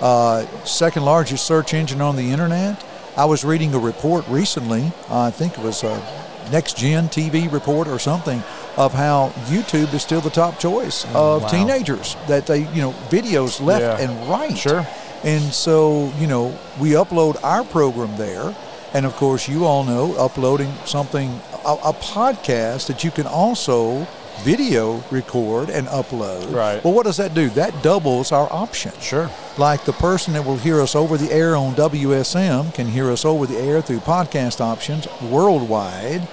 Uh, 0.00 0.46
second 0.64 1.04
largest 1.04 1.46
search 1.46 1.74
engine 1.74 2.00
on 2.00 2.16
the 2.16 2.30
internet. 2.30 2.82
I 3.16 3.24
was 3.24 3.44
reading 3.44 3.74
a 3.74 3.78
report 3.78 4.26
recently, 4.28 4.92
uh, 5.08 5.20
I 5.20 5.30
think 5.30 5.58
it 5.58 5.64
was 5.64 5.82
a 5.82 6.19
Next 6.50 6.76
Gen 6.76 7.08
TV 7.08 7.50
report 7.50 7.88
or 7.88 7.98
something, 7.98 8.42
of 8.76 8.92
how 8.92 9.28
YouTube 9.46 9.92
is 9.94 10.02
still 10.02 10.20
the 10.20 10.30
top 10.30 10.58
choice 10.58 11.06
oh, 11.14 11.36
of 11.36 11.42
wow. 11.42 11.48
teenagers. 11.48 12.16
That 12.28 12.46
they, 12.46 12.60
you 12.72 12.80
know, 12.82 12.92
videos 13.08 13.60
left 13.60 14.00
Yeah. 14.00 14.08
and 14.08 14.28
right. 14.28 14.56
Sure. 14.56 14.86
And 15.22 15.42
so, 15.52 16.12
you 16.18 16.26
know, 16.26 16.58
we 16.80 16.90
upload 16.90 17.42
our 17.44 17.64
program 17.64 18.16
there. 18.16 18.54
And 18.92 19.06
of 19.06 19.14
course, 19.16 19.48
you 19.48 19.64
all 19.66 19.84
know 19.84 20.14
uploading 20.16 20.72
something, 20.84 21.28
a, 21.64 21.74
a 21.84 21.92
podcast 21.92 22.86
that 22.88 23.04
you 23.04 23.10
can 23.10 23.26
also 23.26 24.06
video 24.40 25.04
record 25.10 25.68
and 25.68 25.86
upload. 25.88 26.52
Right. 26.52 26.82
Well, 26.82 26.94
what 26.94 27.04
does 27.04 27.18
that 27.18 27.34
do? 27.34 27.50
That 27.50 27.82
doubles 27.82 28.32
our 28.32 28.50
options. 28.50 29.02
Sure. 29.02 29.30
Like 29.58 29.84
the 29.84 29.92
person 29.92 30.32
that 30.32 30.44
will 30.44 30.56
hear 30.56 30.80
us 30.80 30.94
over 30.96 31.16
the 31.18 31.30
air 31.30 31.54
on 31.54 31.74
WSM 31.74 32.74
can 32.74 32.88
hear 32.88 33.10
us 33.10 33.24
over 33.24 33.46
the 33.46 33.58
air 33.58 33.82
through 33.82 33.98
podcast 34.00 34.60
options 34.60 35.06
worldwide, 35.20 36.26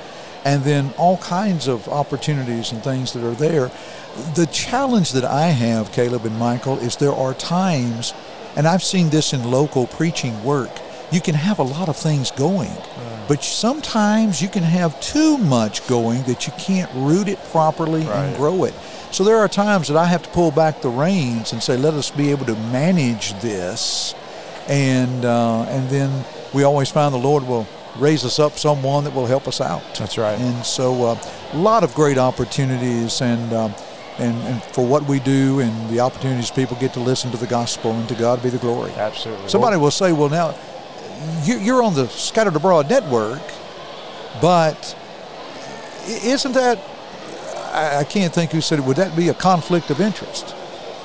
and 0.48 0.64
then 0.64 0.94
all 0.98 1.18
kinds 1.18 1.68
of 1.68 1.90
opportunities 1.90 2.72
and 2.72 2.82
things 2.82 3.12
that 3.12 3.22
are 3.22 3.36
there. 3.36 3.70
The 4.36 4.46
challenge 4.46 5.12
that 5.12 5.26
I 5.26 5.48
have, 5.48 5.92
Caleb 5.92 6.26
and 6.26 6.40
Michael, 6.40 6.78
is 6.78 6.96
there 6.96 7.12
are 7.12 7.34
times, 7.34 8.14
and 8.56 8.66
I've 8.66 8.82
seen 8.82 9.10
this 9.10 9.34
in 9.34 9.52
local 9.52 9.88
preaching 9.88 10.42
work, 10.46 10.72
you 11.12 11.20
can 11.20 11.36
have 11.36 11.60
a 11.60 11.64
lot 11.64 11.90
of 11.90 11.98
things 11.98 12.32
going. 12.32 12.72
But 13.28 13.44
sometimes 13.44 14.42
you 14.42 14.48
can 14.48 14.64
have 14.64 14.98
too 15.02 15.38
much 15.38 15.86
going 15.86 16.24
that 16.24 16.48
you 16.48 16.54
can't 16.58 16.90
root 16.94 17.28
it 17.28 17.40
properly 17.52 18.04
and 18.08 18.38
grow 18.38 18.64
it. 18.64 18.74
So 19.12 19.26
there 19.26 19.40
are 19.40 19.50
times 19.50 19.90
that 19.90 19.98
I 19.98 20.06
have 20.06 20.24
to 20.24 20.30
pull 20.30 20.52
back 20.52 20.82
the 20.82 20.90
reins 20.90 21.52
and 21.52 21.62
say, 21.62 21.76
let 21.76 21.94
us 21.94 22.10
be 22.10 22.32
able 22.32 22.46
to 22.46 22.56
manage 22.56 23.34
this, 23.42 24.16
and 24.70 25.26
uh, 25.26 25.64
and 25.64 25.90
then 25.90 26.24
we 26.54 26.64
always 26.64 26.90
find 26.90 27.14
the 27.14 27.20
Lord 27.20 27.44
will 27.44 27.68
raise 28.00 28.24
us 28.26 28.40
up 28.40 28.58
someone 28.58 29.04
that 29.04 29.14
will 29.14 29.26
help 29.28 29.48
us 29.48 29.60
out. 29.62 29.82
That's 29.96 30.18
right. 30.18 30.38
And 30.40 30.66
so 30.66 31.04
uh, 31.06 31.20
a 31.54 31.58
lot 31.58 31.84
of 31.84 31.94
great 31.94 32.18
opportunities 32.18 33.22
and. 33.22 33.54
Um, 33.54 33.74
and, 34.20 34.36
and 34.48 34.64
for 34.74 34.84
what 34.84 35.04
we 35.08 35.20
do 35.20 35.60
and 35.60 35.92
the 35.92 36.00
opportunities 36.00 36.50
people 36.50 36.76
get 36.80 36.92
to 36.94 37.00
listen 37.00 37.30
to 37.30 37.38
the 37.38 37.46
gospel 37.46 37.92
and 37.92 38.10
to 38.10 38.16
God 38.16 38.42
be 38.42 38.50
the 38.50 38.58
glory. 38.58 38.90
Absolutely. 38.94 39.48
Somebody 39.48 39.78
will 39.78 39.92
say, 39.92 40.12
well, 40.12 40.28
now 40.30 40.56
you- 41.44 41.60
you're 41.60 41.84
on 41.84 41.94
the 41.94 42.08
Scattered 42.08 42.56
Abroad 42.56 42.90
network, 42.90 43.44
but 44.42 44.96
isn't 46.08 46.54
that? 46.54 46.80
I, 47.72 47.98
I 48.00 48.04
can't 48.06 48.34
think 48.34 48.50
who 48.54 48.60
said 48.60 48.80
it. 48.80 48.86
Would 48.86 48.98
that 48.98 49.16
be 49.16 49.30
a 49.30 49.36
conflict 49.36 49.92
of 49.92 50.02
interest? 50.02 50.56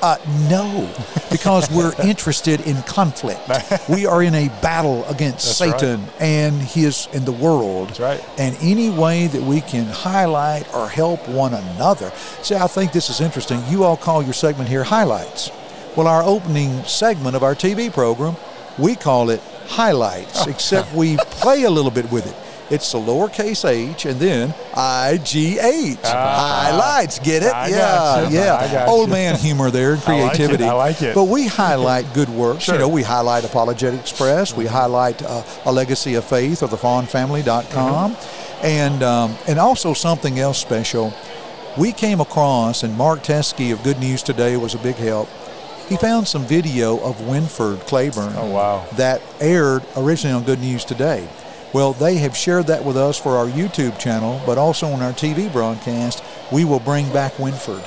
Uh, 0.03 0.17
no, 0.49 0.93
because 1.31 1.71
we're 1.71 1.93
interested 2.03 2.59
in 2.67 2.75
conflict. 2.83 3.39
We 3.87 4.05
are 4.05 4.21
in 4.21 4.35
a 4.35 4.49
battle 4.61 5.05
against 5.05 5.45
That's 5.45 5.79
Satan 5.79 6.01
right. 6.01 6.21
and 6.21 6.61
his 6.61 7.07
and 7.13 7.25
the 7.25 7.31
world. 7.31 7.87
That's 7.87 7.99
right. 8.01 8.25
And 8.37 8.57
any 8.59 8.89
way 8.89 9.27
that 9.27 9.41
we 9.41 9.61
can 9.61 9.85
highlight 9.85 10.71
or 10.75 10.89
help 10.89 11.25
one 11.29 11.53
another. 11.53 12.11
See, 12.41 12.53
I 12.55 12.67
think 12.67 12.91
this 12.91 13.09
is 13.09 13.21
interesting. 13.21 13.63
You 13.69 13.85
all 13.85 13.95
call 13.95 14.21
your 14.21 14.33
segment 14.33 14.67
here 14.67 14.83
highlights. 14.83 15.49
Well, 15.95 16.07
our 16.07 16.21
opening 16.21 16.83
segment 16.83 17.37
of 17.37 17.43
our 17.43 17.55
TV 17.55 17.91
program, 17.91 18.35
we 18.77 18.95
call 18.95 19.29
it 19.29 19.39
highlights, 19.67 20.47
except 20.47 20.93
we 20.93 21.15
play 21.15 21.63
a 21.63 21.69
little 21.69 21.91
bit 21.91 22.11
with 22.11 22.27
it. 22.27 22.35
It's 22.69 22.91
the 22.91 22.97
lowercase 22.97 23.65
h 23.69 24.05
and 24.05 24.19
then 24.19 24.53
I 24.75 25.19
G 25.23 25.59
H. 25.59 25.99
highlights. 26.03 27.19
Get 27.19 27.43
it? 27.43 27.53
I 27.53 27.67
yeah, 27.67 28.29
yeah. 28.71 28.85
Old 28.87 29.09
man 29.09 29.35
humor 29.37 29.69
there 29.69 29.93
and 29.93 30.01
I 30.07 30.21
like 30.23 30.35
creativity. 30.35 30.63
I 30.63 30.73
like 30.73 31.01
it. 31.01 31.13
But 31.13 31.25
we 31.25 31.47
highlight 31.47 32.11
good 32.13 32.29
works. 32.29 32.63
Sure. 32.63 32.75
You 32.75 32.79
know, 32.79 32.87
we 32.89 33.03
highlight 33.03 33.43
Apologetic 33.43 33.99
Express. 33.99 34.55
We 34.55 34.65
highlight 34.65 35.21
uh, 35.21 35.43
A 35.65 35.71
Legacy 35.71 36.15
of 36.15 36.23
Faith 36.25 36.63
or 36.63 36.67
thefawnfamily.com. 36.67 38.13
Mm-hmm. 38.15 38.65
And, 38.65 39.03
um, 39.03 39.35
and 39.47 39.59
also 39.59 39.93
something 39.93 40.39
else 40.39 40.57
special. 40.57 41.13
We 41.77 41.91
came 41.91 42.21
across, 42.21 42.83
and 42.83 42.97
Mark 42.97 43.21
Teskey 43.23 43.73
of 43.73 43.83
Good 43.83 43.99
News 43.99 44.23
Today 44.23 44.55
was 44.57 44.73
a 44.73 44.77
big 44.77 44.95
help. 44.95 45.27
He 45.89 45.97
found 45.97 46.27
some 46.27 46.43
video 46.43 46.97
of 47.03 47.19
Winford 47.27 47.81
Claiborne 47.81 48.33
Oh, 48.37 48.49
wow. 48.49 48.85
that 48.95 49.21
aired 49.41 49.83
originally 49.97 50.33
on 50.35 50.43
Good 50.43 50.59
News 50.61 50.85
Today. 50.85 51.27
Well, 51.73 51.93
they 51.93 52.17
have 52.17 52.37
shared 52.37 52.67
that 52.67 52.85
with 52.85 52.97
us 52.97 53.17
for 53.17 53.35
our 53.37 53.47
YouTube 53.47 53.97
channel, 53.99 54.39
but 54.45 54.57
also 54.57 54.87
on 54.87 55.01
our 55.01 55.11
TV 55.11 55.51
broadcast. 55.51 56.23
We 56.51 56.65
will 56.65 56.79
bring 56.79 57.11
back 57.11 57.39
Winford. 57.39 57.83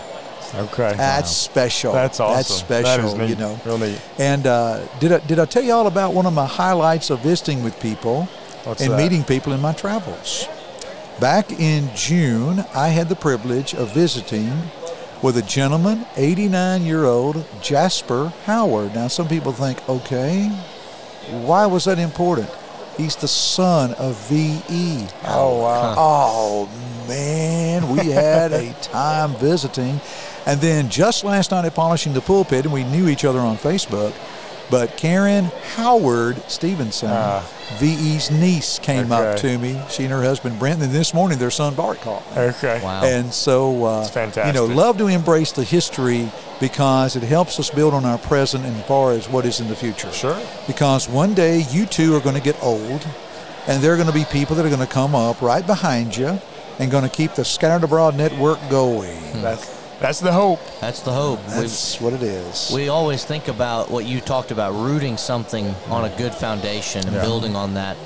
Okay. 0.55 0.95
That's 0.97 1.31
special. 1.31 1.93
That's 1.93 2.19
awesome. 2.19 2.37
That's 2.37 2.55
special. 2.55 3.15
That. 3.15 3.29
You 3.29 3.37
know, 3.37 3.61
really. 3.65 3.97
And 4.19 4.47
uh, 4.47 4.87
did 4.99 5.13
I, 5.13 5.19
did 5.21 5.39
I 5.39 5.45
tell 5.45 5.63
you 5.63 5.73
all 5.73 5.87
about 5.87 6.15
one 6.15 6.27
of 6.27 6.33
my 6.33 6.47
highlights 6.47 7.11
of 7.11 7.21
visiting 7.21 7.63
with 7.63 7.79
people 7.81 8.25
What's 8.65 8.81
and 8.81 8.93
that? 8.93 8.97
meeting 8.97 9.23
people 9.23 9.53
in 9.53 9.61
my 9.61 9.73
travels? 9.73 10.49
Back 11.21 11.53
in 11.53 11.91
June, 11.95 12.65
I 12.75 12.89
had 12.89 13.09
the 13.09 13.17
privilege 13.17 13.75
of 13.75 13.93
visiting 13.95 14.53
with 15.23 15.37
a 15.37 15.43
gentleman, 15.43 16.07
89 16.17 16.83
year 16.83 17.05
old 17.05 17.45
Jasper 17.63 18.33
Howard. 18.45 18.95
Now, 18.95 19.09
some 19.09 19.29
people 19.29 19.53
think, 19.53 19.87
okay, 19.89 20.49
why 21.31 21.67
was 21.67 21.85
that 21.85 21.99
important? 21.99 22.51
He's 22.97 23.17
the 23.17 23.29
son 23.29 23.93
of 23.95 24.17
V.E. 24.29 25.07
Oh, 25.27 25.61
wow. 25.63 25.95
Oh 25.97 26.69
man, 27.09 27.89
we 27.91 28.07
had 28.11 28.53
a 28.53 28.73
time 28.83 29.35
visiting, 29.37 30.01
and 30.47 30.61
then 30.61 30.89
just 30.89 31.23
last 31.25 31.51
night 31.51 31.65
at 31.65 31.75
polishing 31.75 32.13
the 32.15 32.21
pulpit, 32.21 32.65
and 32.65 32.73
we 32.73 32.85
knew 32.85 33.09
each 33.09 33.25
other 33.25 33.39
on 33.41 33.57
Facebook. 33.57 34.15
But 34.69 34.97
Karen 34.97 35.45
Howard 35.77 36.43
Stevenson, 36.51 37.11
Ah. 37.13 37.45
VE's 37.79 38.33
niece, 38.33 38.81
came 38.81 39.13
up 39.13 39.37
to 39.39 39.59
me. 39.59 39.81
She 39.89 40.03
and 40.05 40.13
her 40.13 40.23
husband 40.23 40.59
Brent, 40.59 40.83
and 40.83 40.91
this 40.91 41.15
morning 41.15 41.39
their 41.39 41.53
son 41.53 41.75
Bart 41.77 42.01
called 42.01 42.25
me. 42.35 42.43
Okay. 42.43 42.81
Wow. 42.83 43.05
And 43.05 43.33
so, 43.33 43.85
uh, 43.85 44.05
fantastic. 44.09 44.47
you 44.47 44.53
know, 44.61 44.67
love 44.75 44.99
to 44.99 45.07
embrace 45.07 45.53
the 45.53 45.63
history 45.63 46.29
because 46.61 47.17
it 47.17 47.23
helps 47.23 47.59
us 47.61 47.71
build 47.71 47.95
on 47.95 48.05
our 48.05 48.19
present 48.19 48.65
and 48.65 48.77
as 48.77 48.87
far 48.87 49.13
as 49.13 49.29
what 49.29 49.45
is 49.45 49.61
in 49.61 49.69
the 49.69 49.77
future. 49.77 50.11
Sure. 50.13 50.39
Because 50.67 51.09
one 51.09 51.35
day 51.35 51.65
you 51.71 51.87
two 51.87 52.15
are 52.17 52.21
going 52.21 52.35
to 52.37 52.41
get 52.43 52.61
old, 52.63 53.07
and 53.67 53.83
there 53.83 53.93
are 53.93 53.97
going 53.97 54.09
to 54.09 54.15
be 54.15 54.25
people 54.25 54.57
that 54.57 54.65
are 54.65 54.69
going 54.71 54.81
to 54.81 54.93
come 54.93 55.15
up 55.15 55.43
right 55.43 55.67
behind 55.67 56.17
you 56.17 56.39
and 56.79 56.91
going 56.91 57.05
to 57.05 57.11
keep 57.11 57.35
the 57.35 57.45
Scattered 57.45 57.85
Abroad 57.85 58.17
network 58.17 58.59
going. 58.71 59.17
Hmm. 59.33 59.43
That's 59.43 59.77
that's 59.99 60.21
the 60.21 60.33
hope. 60.33 60.61
That's 60.81 61.01
the 61.01 61.13
hope. 61.13 61.39
We've, 61.47 61.55
That's 61.55 61.99
what 62.03 62.13
it 62.13 62.23
is. 62.23 62.71
we 62.75 62.91
always 62.91 63.25
think 63.25 63.49
about 63.49 63.91
what 63.91 64.05
you 64.05 64.21
talked 64.21 64.51
about, 64.51 64.75
rooting 64.75 65.17
something 65.17 65.75
on 65.89 66.05
a 66.05 66.15
good 66.19 66.35
foundation 66.35 67.07
and 67.07 67.17
Yeah. 67.17 67.23
building 67.23 67.57
on 67.57 67.73
that. 67.75 67.97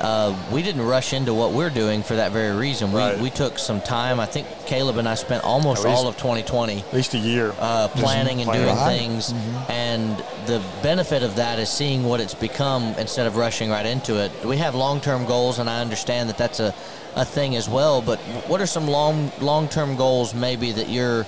Uh, 0.00 0.34
we 0.50 0.62
didn't 0.62 0.82
rush 0.86 1.12
into 1.12 1.34
what 1.34 1.52
we're 1.52 1.68
doing 1.70 2.02
for 2.02 2.14
that 2.16 2.32
very 2.32 2.56
reason. 2.56 2.90
We, 2.92 2.98
Right. 2.98 3.18
we 3.18 3.28
took 3.30 3.58
some 3.58 3.80
time. 3.82 4.18
I 4.18 4.26
think 4.26 4.46
Caleb 4.66 4.96
and 4.96 5.06
I 5.08 5.14
spent 5.14 5.44
almost 5.44 5.84
least- 5.84 5.96
all 5.96 6.06
of 6.08 6.16
2020 6.16 6.78
At 6.80 6.94
least 6.94 7.12
a 7.14 7.18
year. 7.18 7.52
uh, 7.60 7.88
planning 7.88 8.40
and 8.40 8.50
doing 8.50 8.66
Right. 8.74 8.98
things. 8.98 9.32
Mm-hmm. 9.32 9.72
And 9.72 10.24
the 10.46 10.60
benefit 10.82 11.22
of 11.22 11.36
that 11.36 11.58
is 11.58 11.68
seeing 11.68 12.04
what 12.04 12.20
it's 12.20 12.34
become 12.34 12.94
instead 12.98 13.26
of 13.26 13.36
rushing 13.36 13.70
right 13.70 13.84
into 13.84 14.16
it. 14.16 14.32
We 14.44 14.56
have 14.56 14.74
long-term 14.74 15.26
goals, 15.26 15.58
and 15.58 15.68
I 15.68 15.80
understand 15.80 16.28
that 16.30 16.38
that's 16.38 16.60
a, 16.60 16.72
a 17.14 17.24
thing 17.24 17.54
as 17.56 17.68
well. 17.68 18.00
But 18.00 18.18
what 18.48 18.60
are 18.62 18.66
some 18.66 18.88
long 18.88 19.30
long-term 19.40 19.96
goals 19.96 20.32
maybe 20.32 20.72
that 20.72 20.88
you're 20.88 21.26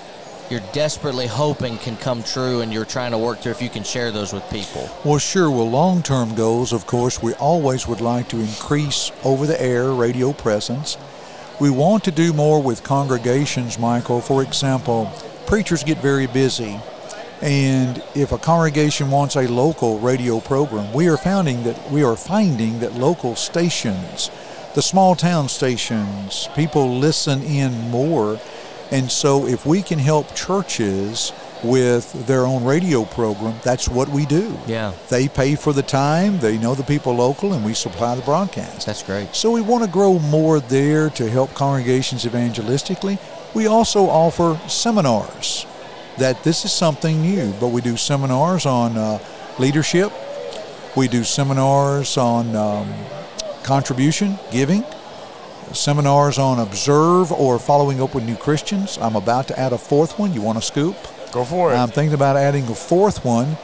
you're 0.50 0.62
desperately 0.72 1.26
hoping 1.26 1.78
can 1.78 1.96
come 1.96 2.22
true, 2.22 2.60
and 2.60 2.72
you're 2.72 2.84
trying 2.84 3.12
to 3.12 3.18
work 3.18 3.40
through? 3.40 3.52
If 3.52 3.62
you 3.62 3.70
can 3.70 3.84
share 3.84 4.10
those 4.10 4.32
with 4.32 4.48
people. 4.50 4.88
Well, 5.04 5.18
sure. 5.18 5.50
Well, 5.50 5.70
long 5.70 6.02
term 6.02 6.34
goals, 6.34 6.72
of 6.72 6.86
course, 6.86 7.22
we 7.22 7.34
always 7.34 7.86
would 7.86 8.00
like 8.00 8.28
to 8.28 8.38
increase 8.38 9.12
over 9.24 9.46
the 9.46 9.60
air 9.60 9.92
radio 9.92 10.32
presence. 10.32 10.96
We 11.60 11.70
want 11.70 12.04
to 12.04 12.10
do 12.10 12.32
more 12.32 12.62
with 12.62 12.82
congregations, 12.82 13.78
Michael. 13.78 14.20
For 14.20 14.42
example, 14.42 15.12
preachers 15.46 15.84
get 15.84 15.98
very 15.98 16.26
busy. 16.26 16.80
And 17.40 18.02
if 18.14 18.30
a 18.30 18.38
congregation 18.38 19.10
wants 19.10 19.34
a 19.36 19.48
local 19.48 19.98
radio 19.98 20.38
program, 20.38 20.92
we 20.92 21.08
are 21.08 21.16
finding 21.16 21.64
that 21.64 21.90
we 21.90 22.04
are 22.04 22.16
finding 22.16 22.78
that 22.80 22.94
local 22.94 23.34
stations, 23.34 24.30
the 24.74 24.82
small 24.82 25.16
town 25.16 25.48
stations, 25.48 26.48
people 26.54 26.98
listen 26.98 27.42
in 27.42 27.90
more. 27.90 28.40
And 28.92 29.10
so 29.10 29.46
if 29.46 29.64
we 29.64 29.80
can 29.82 29.98
help 29.98 30.34
churches 30.34 31.32
with 31.64 32.26
their 32.26 32.44
own 32.44 32.62
radio 32.62 33.04
program, 33.06 33.54
that's 33.62 33.88
what 33.88 34.08
we 34.10 34.26
do. 34.26 34.54
Yeah, 34.66 34.92
They 35.08 35.28
pay 35.28 35.54
for 35.54 35.72
the 35.72 35.82
time, 35.82 36.38
they 36.40 36.58
know 36.58 36.74
the 36.74 36.82
people 36.84 37.14
local, 37.14 37.54
and 37.54 37.64
we 37.64 37.72
supply 37.72 38.14
the 38.14 38.22
broadcast. 38.22 38.84
that's 38.84 39.02
great. 39.02 39.34
So 39.34 39.50
we 39.50 39.62
want 39.62 39.82
to 39.82 39.90
grow 39.90 40.18
more 40.18 40.60
there 40.60 41.08
to 41.10 41.30
help 41.30 41.54
congregations 41.54 42.24
evangelistically. 42.26 43.18
We 43.54 43.66
also 43.66 44.04
offer 44.10 44.60
seminars. 44.68 45.66
That 46.18 46.44
this 46.44 46.66
is 46.66 46.72
something 46.72 47.22
new, 47.22 47.54
but 47.58 47.68
we 47.68 47.80
do 47.80 47.96
seminars 47.96 48.66
on 48.66 48.98
uh, 48.98 49.18
leadership. 49.58 50.12
We 50.94 51.08
do 51.08 51.24
seminars 51.24 52.18
on 52.18 52.54
um, 52.54 52.92
contribution, 53.62 54.38
giving. 54.50 54.84
Seminars 55.74 56.38
on 56.38 56.58
observe 56.58 57.32
or 57.32 57.58
following 57.58 58.00
up 58.02 58.14
with 58.14 58.24
new 58.24 58.36
Christians. 58.36 58.98
I'm 58.98 59.16
about 59.16 59.48
to 59.48 59.58
add 59.58 59.72
a 59.72 59.78
fourth 59.78 60.18
one. 60.18 60.32
You 60.32 60.42
want 60.42 60.58
a 60.58 60.62
scoop? 60.62 60.96
Go 61.32 61.44
for 61.44 61.72
it. 61.72 61.76
I'm 61.76 61.88
thinking 61.88 62.14
about 62.14 62.36
adding 62.36 62.64
a 62.68 62.74
fourth 62.74 63.24
one, 63.24 63.56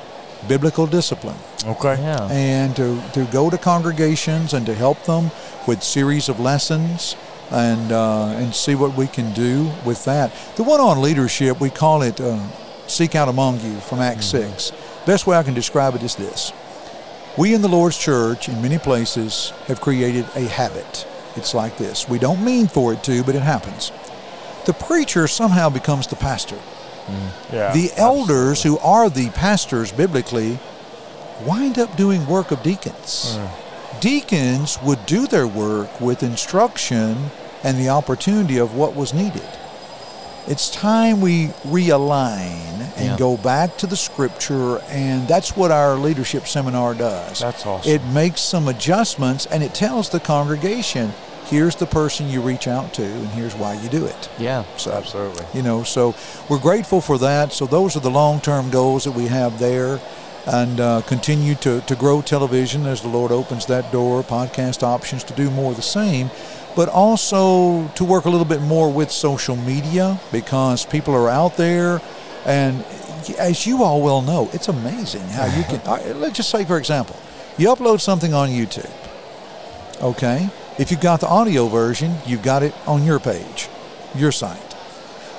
biblical 0.49 0.87
discipline 0.87 1.37
okay. 1.67 2.01
Yeah. 2.01 2.29
and 2.31 2.75
to, 2.77 3.03
to 3.13 3.25
go 3.27 3.51
to 3.51 3.59
congregations 3.59 4.55
and 4.55 4.65
to 4.67 4.75
help 4.75 5.03
them 5.05 5.31
with 5.67 5.83
series 5.83 6.29
of 6.29 6.41
lessons 6.41 7.17
and 7.51 7.93
uh, 7.93 8.27
and 8.37 8.55
see 8.55 8.75
what 8.75 8.95
we 8.95 9.07
can 9.07 9.33
do 9.33 9.71
with 9.85 10.05
that. 10.05 10.33
The 10.57 10.63
one 10.63 10.81
on 10.81 11.01
leadership, 11.01 11.61
we 11.61 11.71
call 11.71 12.03
it 12.03 12.21
uh, 12.21 12.39
"Seek 12.87 13.15
Out 13.15 13.29
Among 13.29 13.61
You" 13.61 13.77
from 13.81 14.01
Acts 14.01 14.27
six. 14.27 14.73
Best 15.07 15.27
way 15.27 15.37
I 15.37 15.43
can 15.43 15.55
describe 15.55 15.95
it 15.95 16.03
is 16.03 16.15
this: 16.17 16.53
We 17.39 17.55
in 17.55 17.63
the 17.63 17.69
Lord's 17.69 17.99
Church, 17.99 18.49
in 18.49 18.61
many 18.61 18.79
places, 18.79 19.51
have 19.67 19.81
created 19.81 20.27
a 20.35 20.43
habit. 20.43 21.07
It's 21.39 21.55
like 21.55 21.79
this: 21.79 22.09
we 22.09 22.19
don't 22.19 22.45
mean 22.45 22.67
for 22.69 22.93
it 22.93 23.03
to, 23.05 23.23
but 23.25 23.35
it 23.35 23.43
happens. 23.43 23.93
The 24.67 24.73
preacher 24.75 25.27
somehow 25.29 25.71
becomes 25.71 26.07
the 26.09 26.17
pastor. 26.17 26.57
Mm. 26.57 27.53
Yeah. 27.53 27.73
The 27.73 27.91
elders, 27.97 28.63
who 28.63 28.79
are 28.81 29.09
the 29.09 29.31
pastors 29.31 29.93
biblically, 29.93 30.59
wind 31.47 31.79
up 31.79 31.97
doing 31.97 32.27
work 32.27 32.51
of 32.51 32.63
deacons. 32.63 33.39
Mm. 33.39 34.01
Deacons 34.01 34.79
would 34.83 35.07
do 35.07 35.27
their 35.27 35.47
work 35.47 36.01
with 36.01 36.23
instruction 36.23 37.31
and 37.65 37.79
the 37.79 37.89
opportunity 37.89 38.59
of 38.59 38.75
what 38.75 38.95
was 38.95 39.15
needed. 39.15 39.49
It's 40.47 40.71
time 40.71 41.21
we 41.21 41.49
realign 41.67 42.93
and 42.97 43.07
Yeah. 43.07 43.17
go 43.17 43.37
back 43.37 43.77
to 43.79 43.87
the 43.87 43.97
scripture, 43.97 44.79
and 44.89 45.27
that's 45.29 45.57
what 45.57 45.71
our 45.71 45.95
leadership 45.97 46.47
seminar 46.47 46.95
does. 46.95 47.41
That's 47.41 47.67
awesome. 47.67 47.91
It 47.91 48.05
makes 48.07 48.41
some 48.41 48.69
adjustments 48.69 49.47
and 49.51 49.63
it 49.63 49.75
tells 49.75 50.09
the 50.11 50.21
congregation 50.21 51.13
here's 51.51 51.77
the 51.77 51.87
person 51.87 52.29
you 52.29 52.41
reach 52.41 52.67
out 52.69 52.93
to, 52.95 53.05
and 53.05 53.29
here's 53.29 53.55
why 53.55 53.75
you 53.81 53.89
do 53.89 54.05
it. 54.07 54.29
Yeah. 54.39 54.65
So, 54.77 54.93
Absolutely. 54.93 55.45
you 55.55 55.63
know 55.63 55.83
so 55.83 56.15
we're 56.49 56.59
grateful 56.61 57.01
for 57.01 57.19
that 57.19 57.53
so 57.53 57.67
those 57.67 57.97
are 57.97 58.01
the 58.01 58.11
long-term 58.11 58.71
goals 58.71 59.05
that 59.05 59.13
we 59.13 59.27
have 59.27 59.59
there 59.59 60.01
and 60.47 60.81
uh, 60.81 61.03
continue 61.03 61.55
to, 61.57 61.81
to 61.83 61.95
grow 61.97 62.23
television 62.23 62.87
as 62.87 63.03
the 63.03 63.09
lord 63.09 63.33
opens 63.33 63.67
that 63.67 63.91
door 63.93 64.23
podcast 64.23 64.83
options 64.83 65.25
to 65.25 65.35
do 65.35 65.51
more 65.51 65.71
of 65.71 65.77
the 65.77 65.83
same 65.83 66.31
but 66.77 66.89
also 66.89 67.89
to 67.89 68.05
work 68.05 68.25
a 68.25 68.31
little 68.31 68.47
bit 68.47 68.61
more 68.63 68.91
with 68.93 69.11
social 69.11 69.57
media 69.57 70.19
because 70.33 70.87
people 70.87 71.15
are 71.15 71.29
out 71.29 71.57
there 71.57 72.01
and 72.47 72.85
as 73.39 73.67
you 73.67 73.83
all 73.83 74.01
well 74.01 74.23
know 74.23 74.49
it's 74.53 74.69
amazing 74.69 75.27
how 75.31 75.47
you 75.47 75.65
can 75.65 75.81
let's 76.21 76.37
just 76.37 76.51
say 76.51 76.65
for 76.65 76.79
example 76.79 77.17
you 77.57 77.69
upload 77.69 78.01
something 78.01 78.33
on 78.33 78.49
youtube 78.49 78.91
okay 80.03 80.49
If 80.79 80.93
you've 80.93 81.01
got 81.01 81.21
the 81.21 81.27
audio 81.27 81.67
version, 81.67 82.15
you've 82.25 82.43
got 82.43 82.63
it 82.63 82.73
on 82.87 83.05
your 83.05 83.19
page, 83.19 83.69
your 84.15 84.31
site. 84.31 84.77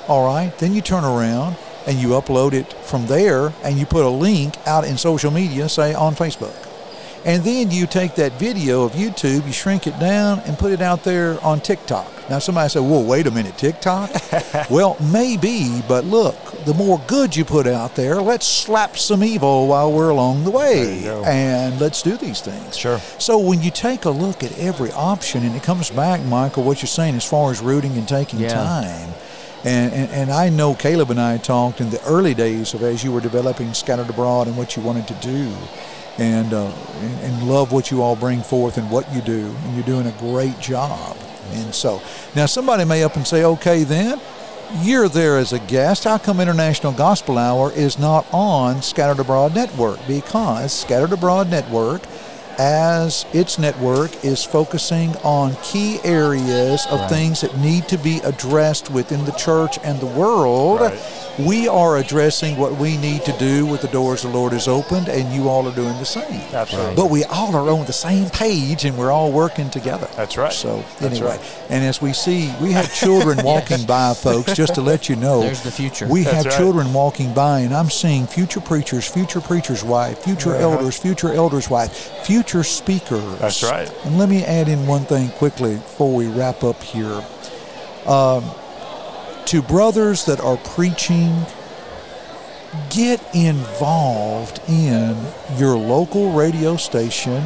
All 0.06 0.26
right, 0.26 0.56
then 0.58 0.74
you 0.74 0.82
turn 0.82 1.02
around 1.02 1.56
and 1.86 1.98
you 1.98 2.08
upload 2.08 2.52
it 2.52 2.70
from 2.72 3.06
there 3.06 3.52
and 3.64 3.78
you 3.78 3.86
put 3.86 4.04
a 4.04 4.10
link 4.10 4.54
out 4.66 4.84
in 4.84 4.98
social 4.98 5.30
media, 5.30 5.68
say 5.70 5.94
on 5.94 6.14
Facebook. 6.14 6.69
And 7.24 7.44
then 7.44 7.70
you 7.70 7.86
take 7.86 8.14
that 8.14 8.32
video 8.32 8.84
of 8.84 8.92
YouTube, 8.92 9.46
you 9.46 9.52
shrink 9.52 9.86
it 9.86 9.98
down 9.98 10.38
and 10.40 10.56
put 10.58 10.72
it 10.72 10.80
out 10.80 11.04
there 11.04 11.38
on 11.44 11.60
TikTok. 11.60 12.10
Now, 12.30 12.38
somebody 12.38 12.68
said, 12.70 12.80
well, 12.80 13.02
wait 13.04 13.26
a 13.26 13.30
minute, 13.30 13.58
TikTok? 13.58 14.10
well, 14.70 14.96
maybe, 15.12 15.82
but 15.86 16.04
look, 16.04 16.36
the 16.64 16.72
more 16.72 16.98
good 17.06 17.36
you 17.36 17.44
put 17.44 17.66
out 17.66 17.94
there, 17.94 18.22
let's 18.22 18.46
slap 18.46 18.96
some 18.96 19.22
evil 19.22 19.66
while 19.66 19.92
we're 19.92 20.08
along 20.10 20.44
the 20.44 20.50
way. 20.50 21.02
And 21.26 21.78
let's 21.80 22.00
do 22.02 22.16
these 22.16 22.40
things. 22.40 22.76
Sure. 22.76 22.98
So 23.18 23.38
when 23.38 23.60
you 23.62 23.70
take 23.70 24.04
a 24.06 24.10
look 24.10 24.42
at 24.42 24.56
every 24.58 24.92
option, 24.92 25.42
and 25.44 25.54
it 25.54 25.62
comes 25.62 25.90
back, 25.90 26.22
Michael, 26.24 26.62
what 26.62 26.80
you're 26.80 26.86
saying 26.88 27.16
as 27.16 27.24
far 27.28 27.50
as 27.50 27.60
rooting 27.60 27.92
and 27.98 28.08
taking 28.08 28.38
Yeah. 28.40 28.48
time. 28.54 29.10
And, 29.62 29.92
and, 29.92 30.10
and 30.12 30.30
I 30.30 30.48
know 30.48 30.74
Caleb 30.74 31.10
and 31.10 31.20
I 31.20 31.36
talked 31.36 31.82
in 31.82 31.90
the 31.90 32.02
early 32.04 32.32
days 32.32 32.72
of 32.72 32.82
as 32.82 33.04
you 33.04 33.12
were 33.12 33.20
developing 33.20 33.74
Scattered 33.74 34.08
Abroad 34.08 34.46
and 34.46 34.56
what 34.56 34.74
you 34.74 34.82
wanted 34.82 35.06
to 35.08 35.14
do, 35.14 35.52
and, 36.20 36.52
uh, 36.52 36.70
and 37.00 37.20
and 37.20 37.48
love 37.48 37.72
what 37.72 37.90
you 37.90 38.02
all 38.02 38.14
bring 38.14 38.42
forth 38.42 38.76
and 38.78 38.90
what 38.90 39.10
you 39.12 39.22
do, 39.22 39.46
and 39.46 39.74
you're 39.74 39.84
doing 39.84 40.06
a 40.06 40.16
great 40.18 40.58
job. 40.60 41.16
And 41.52 41.74
so 41.74 42.00
now 42.36 42.46
somebody 42.46 42.84
may 42.84 43.02
up 43.02 43.16
and 43.16 43.26
say, 43.26 43.44
okay, 43.44 43.82
then 43.82 44.20
you're 44.82 45.08
there 45.08 45.38
as 45.38 45.52
a 45.52 45.58
guest. 45.58 46.04
How 46.04 46.18
come 46.18 46.38
International 46.38 46.92
Gospel 46.92 47.38
Hour 47.38 47.72
is 47.72 47.98
not 47.98 48.24
on 48.32 48.82
Scattered 48.82 49.18
Abroad 49.18 49.54
Network? 49.54 49.98
Because 50.06 50.72
Scattered 50.72 51.12
Abroad 51.12 51.50
Network 51.50 52.02
as 52.60 53.24
its 53.32 53.58
network 53.58 54.22
is 54.22 54.44
focusing 54.44 55.16
on 55.24 55.56
key 55.62 55.98
areas 56.04 56.86
of 56.90 57.08
things 57.08 57.40
that 57.40 57.56
need 57.58 57.88
to 57.88 57.96
be 57.96 58.18
addressed 58.18 58.90
within 58.90 59.24
the 59.24 59.32
church 59.32 59.78
and 59.82 59.98
the 59.98 60.04
world. 60.06 60.82
Right. 60.82 61.26
We 61.38 61.68
are 61.68 61.96
addressing 61.96 62.58
what 62.58 62.76
we 62.76 62.98
need 62.98 63.24
to 63.24 63.32
do 63.38 63.64
with 63.64 63.80
the 63.80 63.88
doors 63.88 64.20
the 64.22 64.28
Lord 64.28 64.52
has 64.52 64.68
opened, 64.68 65.08
and 65.08 65.32
you 65.32 65.48
all 65.48 65.66
are 65.66 65.74
doing 65.74 65.96
the 65.96 66.04
same. 66.04 66.38
Absolutely. 66.52 66.94
But 66.96 67.08
we 67.08 67.24
all 67.24 67.56
are 67.56 67.70
on 67.70 67.86
the 67.86 67.94
same 67.94 68.28
page, 68.28 68.84
and 68.84 68.98
we're 68.98 69.10
all 69.10 69.32
working 69.32 69.70
together. 69.70 70.06
That's 70.16 70.36
right. 70.36 70.52
So 70.52 70.84
That's 70.98 71.14
anyway, 71.16 71.38
right. 71.38 71.56
and 71.70 71.82
as 71.82 72.02
we 72.02 72.12
see, 72.12 72.52
we 72.60 72.72
have 72.72 72.92
children 72.94 73.38
walking 73.44 73.86
by, 73.86 74.12
folks. 74.12 74.52
Just 74.54 74.74
to 74.74 74.82
let 74.82 75.08
you 75.08 75.16
know, 75.16 75.40
There's 75.40 75.62
the 75.62 75.70
future. 75.70 76.06
We 76.06 76.24
That's 76.24 76.36
have 76.36 76.44
right. 76.46 76.56
children 76.58 76.92
walking 76.92 77.32
by, 77.32 77.60
and 77.60 77.72
I'm 77.72 77.88
seeing 77.88 78.26
future 78.26 78.60
preachers, 78.60 79.06
future 79.06 79.40
preacher's 79.40 79.82
wife, 79.82 80.18
future 80.18 80.50
Uh-huh. 80.54 80.72
elders, 80.72 80.98
future 80.98 81.32
elder's 81.32 81.70
wife, 81.70 82.26
future 82.26 82.49
speakers. 82.64 83.38
That's 83.38 83.62
right. 83.62 83.90
And 84.04 84.18
let 84.18 84.28
me 84.28 84.44
add 84.44 84.68
in 84.68 84.86
one 84.86 85.04
thing 85.04 85.30
quickly 85.30 85.74
before 85.74 86.14
we 86.14 86.26
wrap 86.26 86.62
up 86.62 86.82
here. 86.82 87.24
Um, 88.06 88.44
to 89.46 89.62
brothers 89.62 90.26
that 90.26 90.40
are 90.40 90.56
preaching, 90.56 91.34
get 92.90 93.20
involved 93.34 94.60
in 94.68 95.16
your 95.56 95.76
local 95.76 96.32
radio 96.32 96.76
station. 96.76 97.42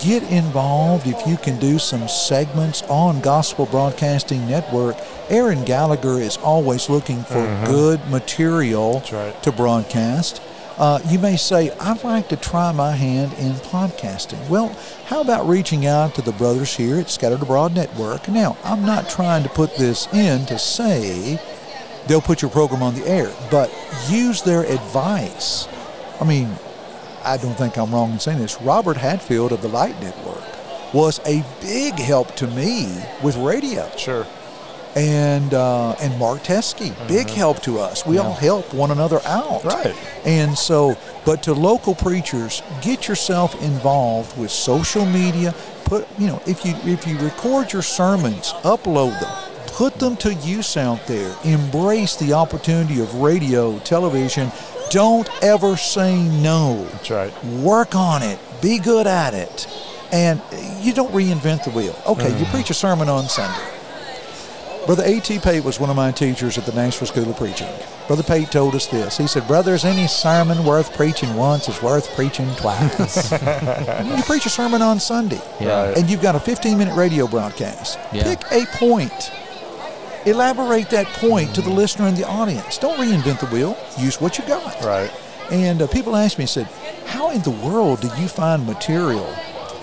Get 0.00 0.22
involved 0.30 1.06
if 1.06 1.26
you 1.26 1.36
can 1.36 1.58
do 1.58 1.78
some 1.78 2.08
segments 2.08 2.82
on 2.84 3.20
Gospel 3.20 3.66
Broadcasting 3.66 4.46
Network. 4.46 4.96
Aaron 5.28 5.64
Gallagher 5.64 6.20
is 6.20 6.38
always 6.38 6.88
looking 6.88 7.22
for 7.22 7.44
good 7.66 8.00
material 8.08 9.02
right. 9.12 9.42
to 9.42 9.52
broadcast. 9.52 10.40
Uh, 10.80 10.98
you 11.08 11.18
may 11.18 11.36
say, 11.36 11.70
I'd 11.78 12.02
like 12.04 12.30
to 12.30 12.36
try 12.36 12.72
my 12.72 12.92
hand 12.92 13.34
in 13.34 13.52
podcasting. 13.52 14.48
Well, 14.48 14.74
how 15.04 15.20
about 15.20 15.46
reaching 15.46 15.84
out 15.84 16.14
to 16.14 16.22
the 16.22 16.32
brothers 16.32 16.74
here 16.74 16.96
at 16.96 17.10
Scattered 17.10 17.42
Abroad 17.42 17.74
Network? 17.74 18.26
Now, 18.28 18.56
I'm 18.64 18.86
not 18.86 19.10
trying 19.10 19.42
to 19.42 19.50
put 19.50 19.76
this 19.76 20.10
in 20.14 20.46
to 20.46 20.58
say 20.58 21.38
they'll 22.06 22.22
put 22.22 22.40
your 22.40 22.50
program 22.50 22.82
on 22.82 22.94
the 22.94 23.06
air, 23.06 23.30
but 23.50 23.70
use 24.08 24.40
their 24.40 24.62
advice. 24.62 25.68
I 26.18 26.24
mean, 26.24 26.48
I 27.24 27.36
don't 27.36 27.58
think 27.58 27.76
I'm 27.76 27.92
wrong 27.92 28.12
in 28.12 28.18
saying 28.18 28.38
this. 28.38 28.58
Robert 28.62 28.96
Hatfield 28.96 29.52
of 29.52 29.60
the 29.60 29.68
Light 29.68 30.00
Network 30.00 30.42
was 30.94 31.20
a 31.26 31.44
big 31.60 31.98
help 31.98 32.34
to 32.36 32.46
me 32.46 32.86
with 33.22 33.36
radio 33.36 33.86
Sure. 33.98 34.26
And 34.96 35.54
uh, 35.54 35.92
and 36.00 36.18
Mark 36.18 36.40
Teskey, 36.40 36.94
big 37.08 37.28
help 37.28 37.62
to 37.62 37.78
us. 37.78 38.04
We 38.04 38.18
all 38.18 38.32
help 38.34 38.72
one 38.74 38.90
another 38.90 39.20
out. 39.24 39.64
Right. 39.64 39.94
And 40.24 40.56
so, 40.56 40.96
but 41.24 41.42
to 41.44 41.52
local 41.54 41.94
preachers, 41.94 42.62
get 42.82 43.08
yourself 43.08 43.60
involved 43.62 44.36
with 44.38 44.50
social 44.50 45.04
media. 45.06 45.54
Put 45.84 46.08
you 46.18 46.26
know 46.26 46.42
if 46.46 46.64
you 46.64 46.74
if 46.84 47.06
you 47.06 47.18
record 47.18 47.72
your 47.72 47.82
sermons, 47.82 48.52
upload 48.62 49.18
them. 49.20 49.50
Put 49.68 49.94
them 49.94 50.16
to 50.16 50.34
use 50.34 50.76
out 50.76 51.06
there. 51.06 51.34
Embrace 51.44 52.16
the 52.16 52.32
opportunity 52.34 53.00
of 53.00 53.14
radio, 53.14 53.78
television. 53.78 54.50
Don't 54.90 55.28
ever 55.42 55.76
say 55.76 56.20
no 56.42 56.84
That's 56.92 57.10
right. 57.10 57.44
work 57.44 57.94
on 57.94 58.22
it, 58.22 58.38
be 58.60 58.78
good 58.78 59.06
at 59.06 59.34
it, 59.34 59.68
and 60.12 60.42
you 60.80 60.92
don't 60.92 61.12
reinvent 61.12 61.64
the 61.64 61.70
wheel. 61.70 61.96
Okay, 62.06 62.36
you 62.38 62.44
preach 62.46 62.70
a 62.70 62.74
sermon 62.74 63.08
on 63.08 63.28
Sunday. 63.28 63.79
Brother 64.90 65.04
A.T. 65.06 65.38
Pate 65.38 65.62
was 65.62 65.78
one 65.78 65.88
of 65.88 65.94
my 65.94 66.10
teachers 66.10 66.58
at 66.58 66.66
the 66.66 66.72
Nashville 66.72 67.06
School 67.06 67.30
of 67.30 67.36
Preaching. 67.36 67.68
Brother 68.08 68.24
Pate 68.24 68.50
told 68.50 68.74
us 68.74 68.88
this. 68.88 69.16
He 69.16 69.28
said, 69.28 69.46
Brothers, 69.46 69.84
any 69.84 70.08
sermon 70.08 70.64
worth 70.64 70.92
preaching 70.96 71.32
once 71.36 71.68
is 71.68 71.80
worth 71.80 72.12
preaching 72.16 72.52
twice. 72.56 73.30
you 74.04 74.22
preach 74.24 74.46
a 74.46 74.50
sermon 74.50 74.82
on 74.82 74.98
Sunday, 74.98 75.40
Yeah. 75.60 75.94
And 75.96 76.10
you've 76.10 76.20
got 76.20 76.34
a 76.34 76.40
15 76.40 76.76
minute 76.76 76.96
radio 76.96 77.28
broadcast. 77.28 78.00
Yeah. 78.12 78.24
Pick 78.24 78.40
a 78.50 78.66
point. 78.78 79.30
Elaborate 80.26 80.90
that 80.90 81.06
point 81.06 81.54
to 81.54 81.62
the 81.62 81.70
listener 81.70 82.08
and 82.08 82.16
the 82.16 82.26
audience. 82.26 82.76
Don't 82.76 82.98
reinvent 82.98 83.38
the 83.38 83.46
wheel. 83.46 83.78
Use 83.96 84.20
what 84.20 84.38
you 84.38 84.44
got. 84.48 84.82
Right. 84.82 85.12
And 85.52 85.82
uh, 85.82 85.86
people 85.86 86.16
ask 86.16 86.36
me, 86.36 86.46
said, 86.46 86.66
how 87.06 87.30
in 87.30 87.42
the 87.42 87.52
world 87.52 88.00
do 88.00 88.08
you 88.20 88.26
find 88.26 88.66
material 88.66 89.32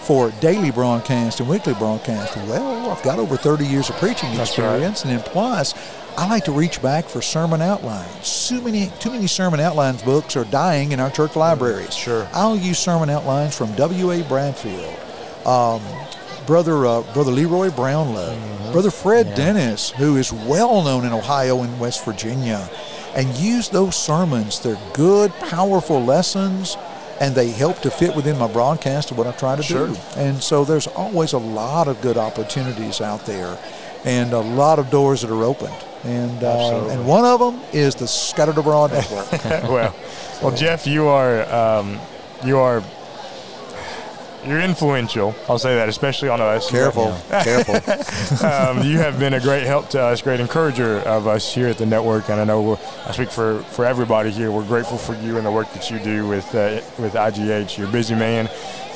for 0.07 0.31
daily 0.39 0.71
broadcast 0.71 1.41
and 1.41 1.49
weekly 1.49 1.73
broadcast? 1.73 2.35
Well, 2.47 2.89
I've 2.89 3.03
got 3.03 3.19
over 3.19 3.35
30 3.35 3.65
years 3.65 3.89
of 3.89 3.97
preaching 3.97 4.29
That's 4.35 4.57
right. 4.57 4.65
experience, 4.75 5.03
and 5.03 5.11
then 5.11 5.19
plus, 5.21 5.73
I 6.17 6.27
like 6.29 6.45
to 6.45 6.51
reach 6.51 6.81
back 6.81 7.05
for 7.05 7.21
sermon 7.21 7.61
outlines. 7.61 8.47
Too 8.47 8.61
many, 8.61 8.89
too 8.99 9.11
many 9.11 9.27
sermon 9.27 9.59
outlines 9.59 10.01
books 10.01 10.35
are 10.37 10.45
dying 10.45 10.93
in 10.93 10.99
our 11.01 11.11
church 11.11 11.35
libraries. 11.35 11.93
Sure. 11.93 12.27
I'll 12.33 12.55
use 12.55 12.79
sermon 12.79 13.09
outlines 13.09 13.55
from 13.55 13.71
W.A. 13.75 14.23
Bradfield, 14.23 14.97
um, 15.45 15.81
brother 16.47 16.85
uh, 16.87 17.01
brother 17.13 17.31
Leroy 17.31 17.69
Brownlow, 17.69 18.33
Mm-hmm. 18.33 18.71
brother 18.71 18.91
Fred 18.91 19.35
Dennis, 19.35 19.91
who 19.91 20.15
is 20.17 20.31
well 20.33 20.81
known 20.83 21.05
in 21.05 21.11
Ohio 21.13 21.61
and 21.63 21.79
West 21.79 22.03
Virginia, 22.05 22.69
and 23.15 23.27
use 23.37 23.69
those 23.69 23.95
sermons. 23.95 24.59
They're 24.61 24.77
good, 24.93 25.31
powerful 25.35 26.03
lessons, 26.03 26.75
and 27.19 27.33
they 27.35 27.49
help 27.49 27.79
to 27.81 27.89
fit 27.91 28.15
within 28.15 28.37
my 28.37 28.47
broadcast 28.47 29.11
of 29.11 29.17
what 29.17 29.27
I 29.27 29.31
try 29.31 29.55
to 29.55 29.63
Sure. 29.63 29.87
do. 29.87 29.95
And 30.15 30.41
so 30.41 30.63
there's 30.65 30.87
always 30.87 31.33
a 31.33 31.37
lot 31.39 31.87
of 31.87 32.01
good 32.01 32.17
opportunities 32.17 33.01
out 33.01 33.25
there, 33.25 33.57
and 34.05 34.33
a 34.33 34.39
lot 34.39 34.79
of 34.79 34.89
doors 34.89 35.21
that 35.21 35.31
are 35.31 35.43
opened. 35.43 35.75
And 36.03 36.43
uh, 36.43 36.87
and 36.89 37.05
one 37.07 37.25
of 37.25 37.39
them 37.39 37.59
is 37.73 37.95
the 37.95 38.07
Scattered 38.07 38.57
Abroad 38.57 38.91
Network. 38.93 39.31
well, 39.63 39.95
well, 40.41 40.55
Jeff, 40.55 40.85
you 40.87 41.07
are 41.07 41.41
um, 41.51 41.99
you 42.45 42.57
are 42.59 42.83
you're 44.47 44.61
influential. 44.61 45.35
I'll 45.47 45.59
say 45.59 45.75
that, 45.75 45.89
especially 45.89 46.29
on 46.29 46.41
us. 46.41 46.69
careful, 46.69 47.15
careful. 47.29 47.75
um, 48.47 48.83
you 48.83 48.97
have 48.97 49.19
been 49.19 49.33
a 49.33 49.39
great 49.39 49.63
help 49.63 49.89
to 49.89 50.01
us, 50.01 50.21
great 50.21 50.39
encourager 50.39 50.99
of 50.99 51.27
us 51.27 51.53
here 51.53 51.67
at 51.67 51.77
the 51.77 51.85
network, 51.85 52.29
and 52.29 52.39
I 52.39 52.43
know 52.43 52.61
we're, 52.61 52.77
I 53.05 53.11
speak 53.11 53.29
for, 53.29 53.59
for 53.63 53.85
everybody 53.85 54.31
here. 54.31 54.51
We're 54.51 54.65
grateful 54.65 54.97
for 54.97 55.15
you 55.15 55.37
and 55.37 55.45
the 55.45 55.51
work 55.51 55.71
that 55.73 55.89
you 55.91 55.99
do 55.99 56.27
with 56.27 56.53
uh, 56.55 56.81
with 56.97 57.13
IGH. 57.13 57.77
You're 57.77 57.89
a 57.89 57.91
busy 57.91 58.15
man. 58.15 58.49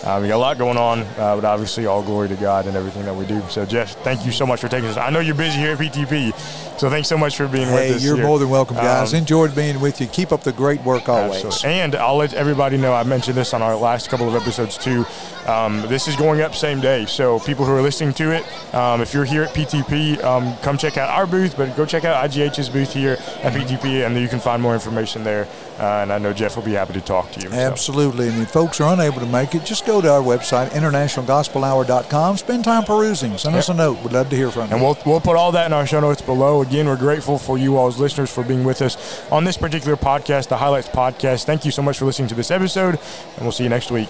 Um, 0.04 0.24
you 0.24 0.30
got 0.30 0.38
a 0.38 0.40
lot 0.40 0.58
going 0.58 0.78
on, 0.78 1.02
uh, 1.02 1.36
but 1.36 1.46
obviously 1.46 1.86
all 1.86 2.02
glory 2.02 2.28
to 2.30 2.36
God 2.36 2.66
and 2.66 2.76
everything 2.76 3.06
that 3.06 3.16
we 3.16 3.26
do. 3.28 3.40
So, 3.50 3.66
Jeff, 3.68 3.94
thank 4.04 4.26
you 4.26 4.32
so 4.32 4.48
much 4.48 4.60
for 4.60 4.68
taking 4.68 4.90
us. 4.90 4.98
I 4.98 5.12
know 5.12 5.20
you're 5.20 5.36
busy 5.36 5.60
here 5.60 5.74
at 5.74 5.78
PTP, 5.78 6.34
so 6.80 6.90
thanks 6.90 7.08
so 7.08 7.20
much 7.20 7.38
for 7.38 7.48
being 7.48 7.72
with 7.72 7.98
us. 7.98 8.04
you're 8.04 8.16
here. 8.16 8.26
more 8.26 8.40
than 8.40 8.50
welcome, 8.50 8.78
guys. 8.78 9.14
Um, 9.14 9.20
Enjoyed 9.20 9.54
being 9.54 9.80
with 9.80 10.02
you. 10.02 10.08
Keep 10.08 10.32
up 10.32 10.42
the 10.42 10.54
great 10.54 10.82
work 10.82 11.08
always. 11.08 11.46
Absolutely. 11.46 11.82
And 11.82 11.96
I'll 11.96 12.16
let 12.16 12.34
everybody 12.34 12.78
know, 12.78 12.94
I 12.94 13.04
mentioned 13.04 13.38
this 13.38 13.54
on 13.54 13.62
our 13.62 13.76
last 13.76 14.10
couple 14.10 14.28
of 14.28 14.34
episodes 14.42 14.76
too. 14.76 15.06
Um, 15.48 15.82
this 15.88 16.08
is 16.08 16.16
going 16.16 16.42
up 16.42 16.56
same 16.56 16.80
day. 16.80 17.06
So 17.06 17.40
people 17.40 17.66
who 17.66 17.74
are 17.74 17.82
listening 17.82 18.14
to 18.14 18.32
it, 18.32 18.74
um, 18.76 19.02
if 19.02 19.14
you're 19.14 19.26
here 19.26 19.44
at 19.44 19.54
PTP, 19.54 20.24
um, 20.24 20.56
come 20.58 20.78
check 20.78 20.98
out 20.98 21.10
our 21.10 21.26
booth, 21.26 21.58
but 21.58 21.76
go 21.76 21.86
check 21.86 22.06
out 22.06 22.24
IGH's 22.30 22.70
booth 22.70 22.94
here 22.94 23.14
at 23.42 23.54
PTP, 23.54 24.06
and 24.06 24.18
you 24.18 24.28
can 24.28 24.40
find 24.40 24.62
more 24.62 24.74
information 24.74 25.24
there. 25.24 25.48
Uh, 25.80 26.04
and 26.04 26.14
I 26.14 26.20
know 26.20 26.32
Jeff 26.32 26.56
will 26.56 26.64
be 26.64 26.74
happy 26.74 26.94
to 26.94 27.02
talk 27.02 27.32
to 27.32 27.40
you. 27.42 27.50
so. 27.50 27.56
Absolutely. 27.56 28.28
And 28.28 28.40
if 28.44 28.52
folks 28.52 28.80
are 28.80 28.94
unable 28.94 29.20
to 29.20 29.26
make 29.26 29.56
it, 29.56 29.66
just 29.66 29.86
go 29.88 30.00
to 30.00 30.12
our 30.12 30.22
website, 30.22 30.70
internationalgospelhour.com. 30.70 32.38
Spend 32.38 32.64
time 32.64 32.84
perusing. 32.84 33.36
Send 33.38 33.56
us 33.56 33.70
a 33.70 33.74
note. 33.74 34.00
We'd 34.04 34.14
love 34.14 34.30
to 34.30 34.36
hear 34.36 34.52
from 34.52 34.68
you. 34.68 34.76
And 34.76 34.84
we'll, 34.84 34.98
we'll 35.08 35.22
put 35.22 35.36
all 35.36 35.52
that 35.54 35.66
in 35.66 35.74
our 35.74 35.88
show 35.88 36.00
notes 36.00 36.22
below. 36.22 36.62
Again, 36.62 36.86
we're 36.86 36.98
grateful 36.98 37.40
for 37.40 37.58
you 37.58 37.78
all 37.78 37.88
as 37.88 38.00
listeners 38.00 38.32
for 38.32 38.44
being 38.44 38.64
with 38.64 38.82
us 38.84 39.22
on 39.32 39.44
this 39.44 39.58
particular 39.58 39.98
podcast, 39.98 40.50
the 40.50 40.58
Highlights 40.58 40.88
Podcast. 40.88 41.46
Thank 41.46 41.66
you 41.66 41.72
so 41.72 41.82
much 41.82 41.98
for 41.98 42.06
listening 42.06 42.28
to 42.30 42.36
this 42.36 42.52
episode, 42.52 43.00
and 43.36 43.42
we'll 43.42 43.52
see 43.52 43.64
you 43.64 43.70
next 43.70 43.90
week. 43.90 44.10